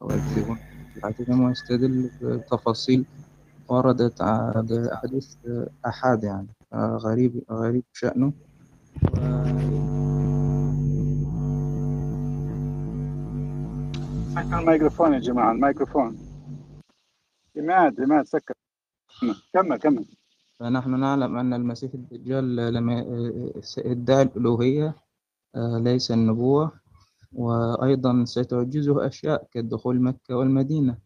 ويكذبون 0.00 0.56
في 0.94 1.44
ويستدل 1.44 2.10
بتفاصيل 2.20 3.04
وردت 3.68 4.22
بأحاديث 4.22 5.36
أحاد 5.86 6.24
يعني 6.24 6.46
غريب 6.74 7.42
غريب 7.50 7.84
شأنه. 7.92 8.32
سكر 14.34 14.58
الميكروفون 14.58 15.14
يا 15.14 15.18
جماعة 15.18 15.52
الميكروفون. 15.52 16.18
عماد 17.56 18.00
عماد 18.00 18.24
سكر. 18.26 18.54
كمل 19.52 19.76
كمل 19.76 20.04
فنحن 20.54 21.00
نعلم 21.00 21.36
أن 21.36 21.54
المسيح 21.54 21.94
الدجال 21.94 22.56
لما 22.56 23.04
ادعى 23.78 24.22
الألوهية. 24.22 24.94
ليس 25.56 26.10
النبوة 26.10 26.72
وأيضا 27.32 28.24
ستعجزه 28.24 29.06
أشياء 29.06 29.48
كدخول 29.52 30.00
مكة 30.02 30.36
والمدينة 30.36 30.98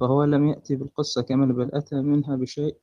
فهو 0.00 0.24
لم 0.24 0.46
يأتي 0.48 0.76
بالقصة 0.76 1.22
كاملة 1.22 1.54
بل 1.54 1.70
أتى 1.74 1.94
منها 2.00 2.36
بشيء 2.36 2.76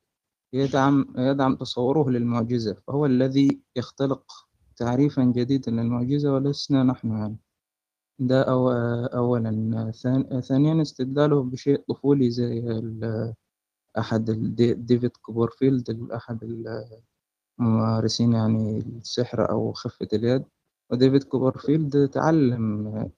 يدعم 0.53 1.05
يدعم 1.17 1.55
تصوره 1.55 2.09
للمعجزة 2.09 2.73
فهو 2.87 3.05
الذي 3.05 3.61
يختلق 3.75 4.23
تعريفا 4.75 5.23
جديدا 5.23 5.71
للمعجزة 5.71 6.33
ولسنا 6.33 6.83
نحن 6.83 7.11
يعني. 7.11 7.37
ده 8.19 8.41
أو 8.41 8.71
أولا. 9.13 9.91
ثانيا 10.41 10.81
استدلاله 10.81 11.43
بشيء 11.43 11.83
طفولي 11.89 12.29
زي 12.31 12.81
أحد 13.97 14.25
ديفيد 14.77 15.11
كوبرفيلد 15.17 16.09
أحد 16.11 16.43
الممارسين 17.59 18.33
يعني 18.33 18.77
السحر 18.79 19.49
أو 19.51 19.73
خفة 19.73 20.07
اليد. 20.13 20.43
وديفيد 20.91 21.23
كوبرفيلد 21.23 22.09
تعلم 22.09 23.11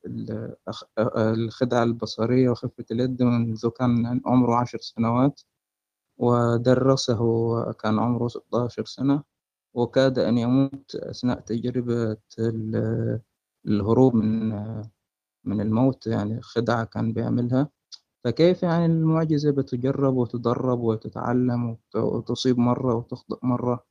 الخدعة 1.17 1.83
البصرية 1.83 2.49
وخفة 2.49 2.85
اليد 2.91 3.23
منذ 3.23 3.69
كان 3.69 4.21
عمره 4.25 4.55
عشر 4.55 4.77
سنوات 4.81 5.41
ودرسه 6.17 7.19
كان 7.73 7.99
عمره 7.99 8.27
16 8.27 8.85
سنة 8.85 9.23
وكاد 9.75 10.19
أن 10.19 10.37
يموت 10.37 10.95
أثناء 10.95 11.39
تجربة 11.39 12.17
الهروب 13.67 14.15
من 14.15 14.49
من 15.45 15.61
الموت 15.61 16.07
يعني 16.07 16.41
خدعة 16.41 16.83
كان 16.85 17.13
بيعملها. 17.13 17.69
فكيف 18.25 18.63
يعني 18.63 18.85
المعجزة 18.85 19.51
بتجرب 19.51 20.15
وتدرب 20.17 20.79
وتتعلم 20.81 21.77
وتصيب 21.95 22.59
مرة 22.59 22.95
وتخطئ 22.95 23.37
مرة؟ 23.43 23.85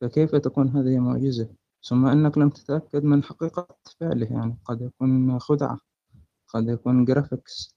فكيف 0.00 0.36
تكون 0.36 0.68
هذه 0.68 0.98
معجزة 0.98 1.48
ثم 1.88 2.06
أنك 2.06 2.38
لم 2.38 2.50
تتأكد 2.50 3.04
من 3.04 3.24
حقيقة 3.24 3.68
فعله 4.00 4.26
يعني 4.32 4.58
قد 4.64 4.80
يكون 4.82 5.38
خدعة 5.38 5.78
قد 6.48 6.68
يكون 6.68 7.04
جرافيكس 7.04 7.74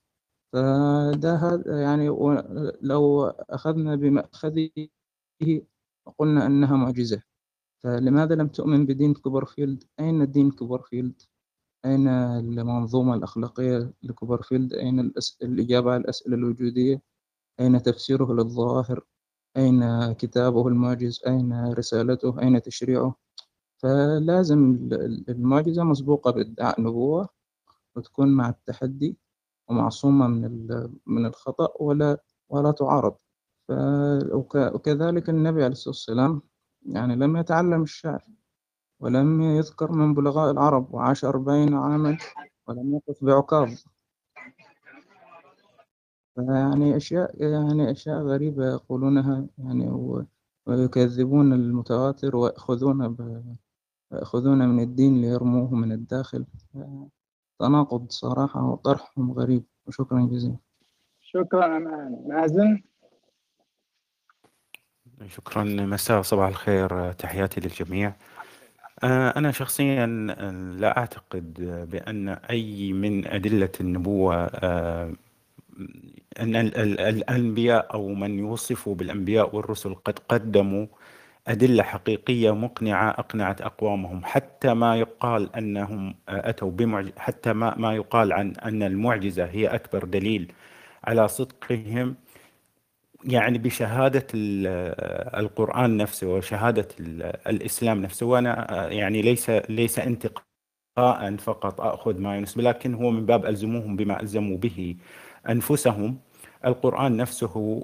فده 0.53 1.35
هذا 1.35 1.81
يعني 1.81 2.07
لو 2.81 3.25
أخذنا 3.27 3.95
بمأخذه 3.95 4.69
وقلنا 6.05 6.45
أنها 6.45 6.77
معجزة 6.77 7.21
فلماذا 7.83 8.35
لم 8.35 8.47
تؤمن 8.47 8.85
بدين 8.85 9.13
كوبرفيلد؟ 9.13 9.83
أين 9.99 10.31
دين 10.31 10.51
كوبرفيلد؟ 10.51 11.21
أين 11.85 12.07
المنظومة 12.07 13.13
الأخلاقية 13.15 13.93
لكوبرفيلد؟ 14.03 14.73
أين. 14.73 15.13
الإجابة 15.41 15.91
على 15.91 16.01
الأسئلة 16.01 16.35
الوجودية؟ 16.35 17.01
أين 17.59 17.83
تفسيره 17.83 18.33
للظواهر؟ 18.33 19.05
أين 19.57 20.13
كتابه 20.13 20.67
المعجز؟ 20.67 21.21
أين 21.27 21.73
رسالته؟ 21.73 22.41
أين 22.41 22.61
تشريعه؟ 22.61 23.15
فلازم 23.77 24.89
المعجزة 25.29 25.83
مسبوقة 25.83 26.31
بادعاء 26.31 26.81
نبوة 26.81 27.29
وتكون 27.95 28.27
مع 28.27 28.49
التحدي 28.49 29.17
ومعصومة 29.69 30.27
من 30.27 30.67
من 31.05 31.25
الخطأ 31.25 31.69
ولا 31.79 32.17
ولا 32.49 32.71
تعارض. 32.71 33.15
وكذلك 34.73 35.29
النبي 35.29 35.63
عليه 35.63 35.71
الصلاة 35.71 35.89
والسلام 35.89 36.41
يعني 36.85 37.15
لم 37.15 37.37
يتعلم 37.37 37.83
الشعر 37.83 38.25
ولم 38.99 39.41
يذكر 39.41 39.91
من 39.91 40.13
بلغاء 40.13 40.51
العرب 40.51 40.93
وعاش 40.93 41.25
أربعين 41.25 41.73
عاما 41.73 42.17
ولم 42.67 42.95
يقف 42.95 43.23
بعكاظ 43.23 43.69
يعني 46.37 46.97
أشياء 46.97 47.43
يعني 47.43 47.91
أشياء 47.91 48.21
غريبة 48.21 48.65
يقولونها 48.67 49.47
يعني 49.57 49.89
ويكذبون 50.65 51.53
المتواتر 51.53 52.35
ويأخذون 52.35 53.15
يأخذون 54.11 54.69
من 54.69 54.83
الدين 54.83 55.21
ليرموه 55.21 55.75
من 55.75 55.91
الداخل. 55.91 56.45
تناقض 57.59 58.11
صراحة 58.11 58.63
وطرحهم 58.63 59.31
غريب 59.31 59.63
وشكرا 59.87 60.29
جزيلا. 60.31 60.57
شكرا 61.21 61.79
مازن. 62.27 62.81
شكرا 65.27 65.63
مساء 65.63 66.21
صباح 66.21 66.47
الخير 66.47 67.11
تحياتي 67.11 67.61
للجميع. 67.61 68.13
أنا 69.03 69.51
شخصيا 69.51 70.05
لا 70.79 70.97
أعتقد 70.97 71.53
بأن 71.91 72.29
أي 72.29 72.93
من 72.93 73.27
أدلة 73.27 73.71
النبوة 73.81 74.45
أن 76.39 76.55
الأنبياء 76.55 77.93
أو 77.93 78.07
من 78.07 78.39
يوصف 78.39 78.89
بالأنبياء 78.89 79.55
والرسل 79.55 79.95
قد 79.95 80.19
قدموا 80.19 80.87
أدلة 81.47 81.83
حقيقية 81.83 82.51
مقنعة 82.55 83.09
أقنعت 83.09 83.61
أقوامهم. 83.61 84.21
حتى 84.25 84.73
ما 84.73 84.95
يقال 84.97 85.55
أنهم 85.55 86.15
أتوا 86.29 86.71
بمعجزة 86.71 87.13
حتى 87.17 87.53
ما, 87.53 87.75
ما 87.77 87.95
يقال 87.95 88.33
عن 88.33 88.53
أن 88.55 88.83
المعجزة 88.83 89.45
هي 89.45 89.67
أكبر 89.67 90.03
دليل 90.05 90.51
على 91.03 91.27
صدقهم. 91.27 92.15
يعني 93.23 93.57
بشهادة 93.57 94.27
القرآن 95.39 95.97
نفسه 95.97 96.27
وشهادة 96.27 96.87
الإسلام 97.47 98.01
نفسه. 98.01 98.25
وأنا 98.25 98.87
يعني 98.91 99.21
ليس 99.21 99.49
ليس 99.49 99.99
انتقاء 99.99 101.35
فقط 101.37 101.81
أخذ 101.81 102.19
ما 102.21 102.37
ينسب 102.37 102.61
لكن 102.61 102.93
هو 102.93 103.11
من 103.11 103.25
باب 103.25 103.45
ألزموهم 103.45 103.95
بما 103.95 104.21
ألزموا 104.21 104.57
به 104.57 104.95
أنفسهم. 105.49 106.19
القرآن 106.67 107.17
نفسه 107.17 107.83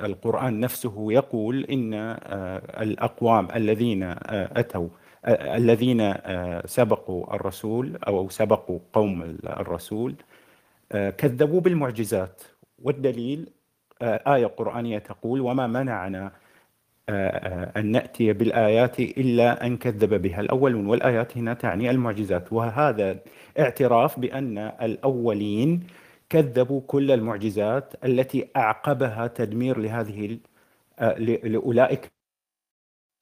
القرآن 0.00 0.60
نفسه 0.60 1.12
يقول 1.12 1.64
إن 1.64 1.94
الأقوام 2.82 3.48
الذين 3.56 4.14
أتوا 4.32 4.88
الذين 5.28 6.14
سبقوا 6.64 7.34
الرسول 7.34 7.98
أو 8.06 8.28
سبقوا 8.28 8.78
قوم 8.92 9.36
الرسول 9.44 10.14
كذبوا 10.90 11.60
بالمعجزات. 11.60 12.42
والدليل 12.82 13.50
آية 14.02 14.46
قرآنية 14.46 14.98
تقول 14.98 15.40
وما 15.40 15.66
منعنا 15.66 16.32
أن 17.76 17.86
نأتي 17.86 18.32
بالآيات 18.32 19.00
إلا 19.00 19.66
أن 19.66 19.76
كذب 19.76 20.22
بها 20.22 20.40
الأولون. 20.40 20.86
والآيات 20.86 21.36
هنا 21.36 21.54
تعني 21.54 21.90
المعجزات. 21.90 22.52
وهذا 22.52 23.18
اعتراف 23.58 24.20
بأن 24.20 24.58
الأولين 24.58 25.86
كذبوا 26.30 26.80
كل 26.86 27.10
المعجزات 27.10 28.04
التي 28.04 28.50
أعقبها 28.56 29.26
تدمير 29.26 29.78
لهذه 29.78 30.38
لأولئك 31.44 32.12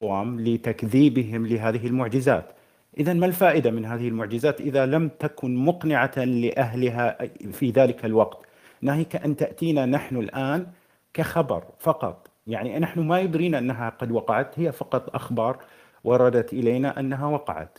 الأقوام 0.03 0.41
لتكذيبهم 0.41 1.47
لهذه 1.47 1.87
المعجزات. 1.87 2.53
إذا 2.99 3.13
ما 3.13 3.27
الفائدة 3.27 3.71
من 3.71 3.85
هذه 3.85 4.09
المعجزات 4.09 4.61
إذا 4.61 4.87
لم 4.87 5.09
تكن 5.09 5.57
مقنعة 5.57 6.19
لأهلها 6.19 7.27
في 7.53 7.71
ذلك 7.71 8.05
الوقت؟ 8.05 8.47
ناهيك 8.83 9.17
أن 9.17 9.37
تأتينا 9.37 9.87
نحن 9.87 10.17
الآن 10.17 10.67
كخبر 11.15 11.65
فقط. 11.79 12.31
يعني 12.47 12.79
نحن 12.79 13.01
ما 13.01 13.21
يدرينا 13.21 13.59
أنها 13.59 13.89
قد 13.89 14.13
وقعت 14.13 14.59
هي 14.59 14.73
فقط 14.73 15.15
أخبار 15.15 15.65
وردت 16.05 16.53
إلينا 16.53 17.01
أنها 17.01 17.27
وقعت. 17.27 17.79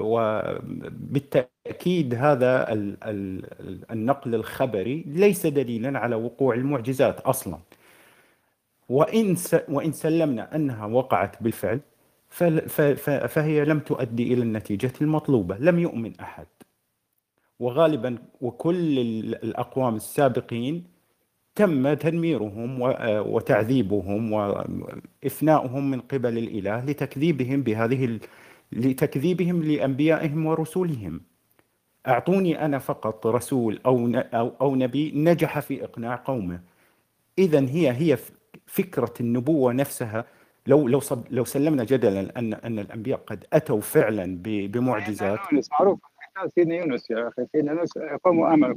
وبالتأكيد 0.00 2.14
هذا 2.14 2.72
ال 2.72 2.96
ال 3.02 3.90
النقل 3.90 4.34
الخبري 4.34 5.04
ليس 5.06 5.46
دليلا 5.46 5.98
على 5.98 6.16
وقوع 6.16 6.54
المعجزات 6.54 7.20
أصلا. 7.20 7.58
وإن, 8.88 9.36
وإن 9.68 9.92
سلمنا 9.92 10.54
أنها 10.56 10.86
وقعت 10.86 11.42
بالفعل 11.42 11.80
فهي 13.28 13.64
لم 13.64 13.78
تؤدي 13.80 14.34
إلى 14.34 14.42
النتيجة 14.42 14.92
المطلوبة 15.00 15.56
لم 15.58 15.78
يؤمن 15.78 16.12
أحد. 16.20 16.46
وغالبا 17.60 18.18
وكل 18.40 18.98
الأقوام 19.44 19.96
السابقين 19.96 20.84
تم 21.54 21.94
تدميرهم 21.94 22.80
وتعذيبهم 23.32 24.32
وإفناؤهم 24.32 25.90
من 25.90 26.00
قبل 26.00 26.38
الإله 26.38 26.84
لتكذيبهم 26.84 27.62
بهذه 27.62 28.18
لتكذيبهم 28.72 29.62
لأنبيائهم 29.62 30.46
ورسولهم. 30.46 31.20
أعطوني 32.08 32.64
أنا 32.64 32.78
فقط 32.78 33.26
رسول 33.26 33.80
أو 33.86 34.06
أو 34.60 34.74
نبي 34.74 35.12
نجح 35.14 35.58
في 35.60 35.84
إقناع 35.84 36.16
قومه. 36.16 36.60
إذا 37.38 37.60
هي 37.60 37.90
هي 37.90 38.18
فكرة 38.66 39.14
النبوة 39.20 39.72
نفسها. 39.72 40.24
لو 40.66 40.88
لو 40.88 41.00
لو 41.30 41.44
سلمنا 41.44 41.84
جدلا 41.84 42.38
أن 42.38 42.54
أن 42.54 42.78
الأنبياء 42.78 43.20
قد 43.26 43.44
أتوا 43.52 43.80
فعلا 43.80 44.38
بمعجزات. 44.42 45.38
معروف 45.80 46.00
سيدنا 46.54 46.74
يونس 46.74 47.10
يا 47.10 47.28
أخي. 47.28 47.46
سيدنا 47.52 47.72
يونس 47.72 47.92
قوم 48.24 48.44
آمنوا. 48.44 48.76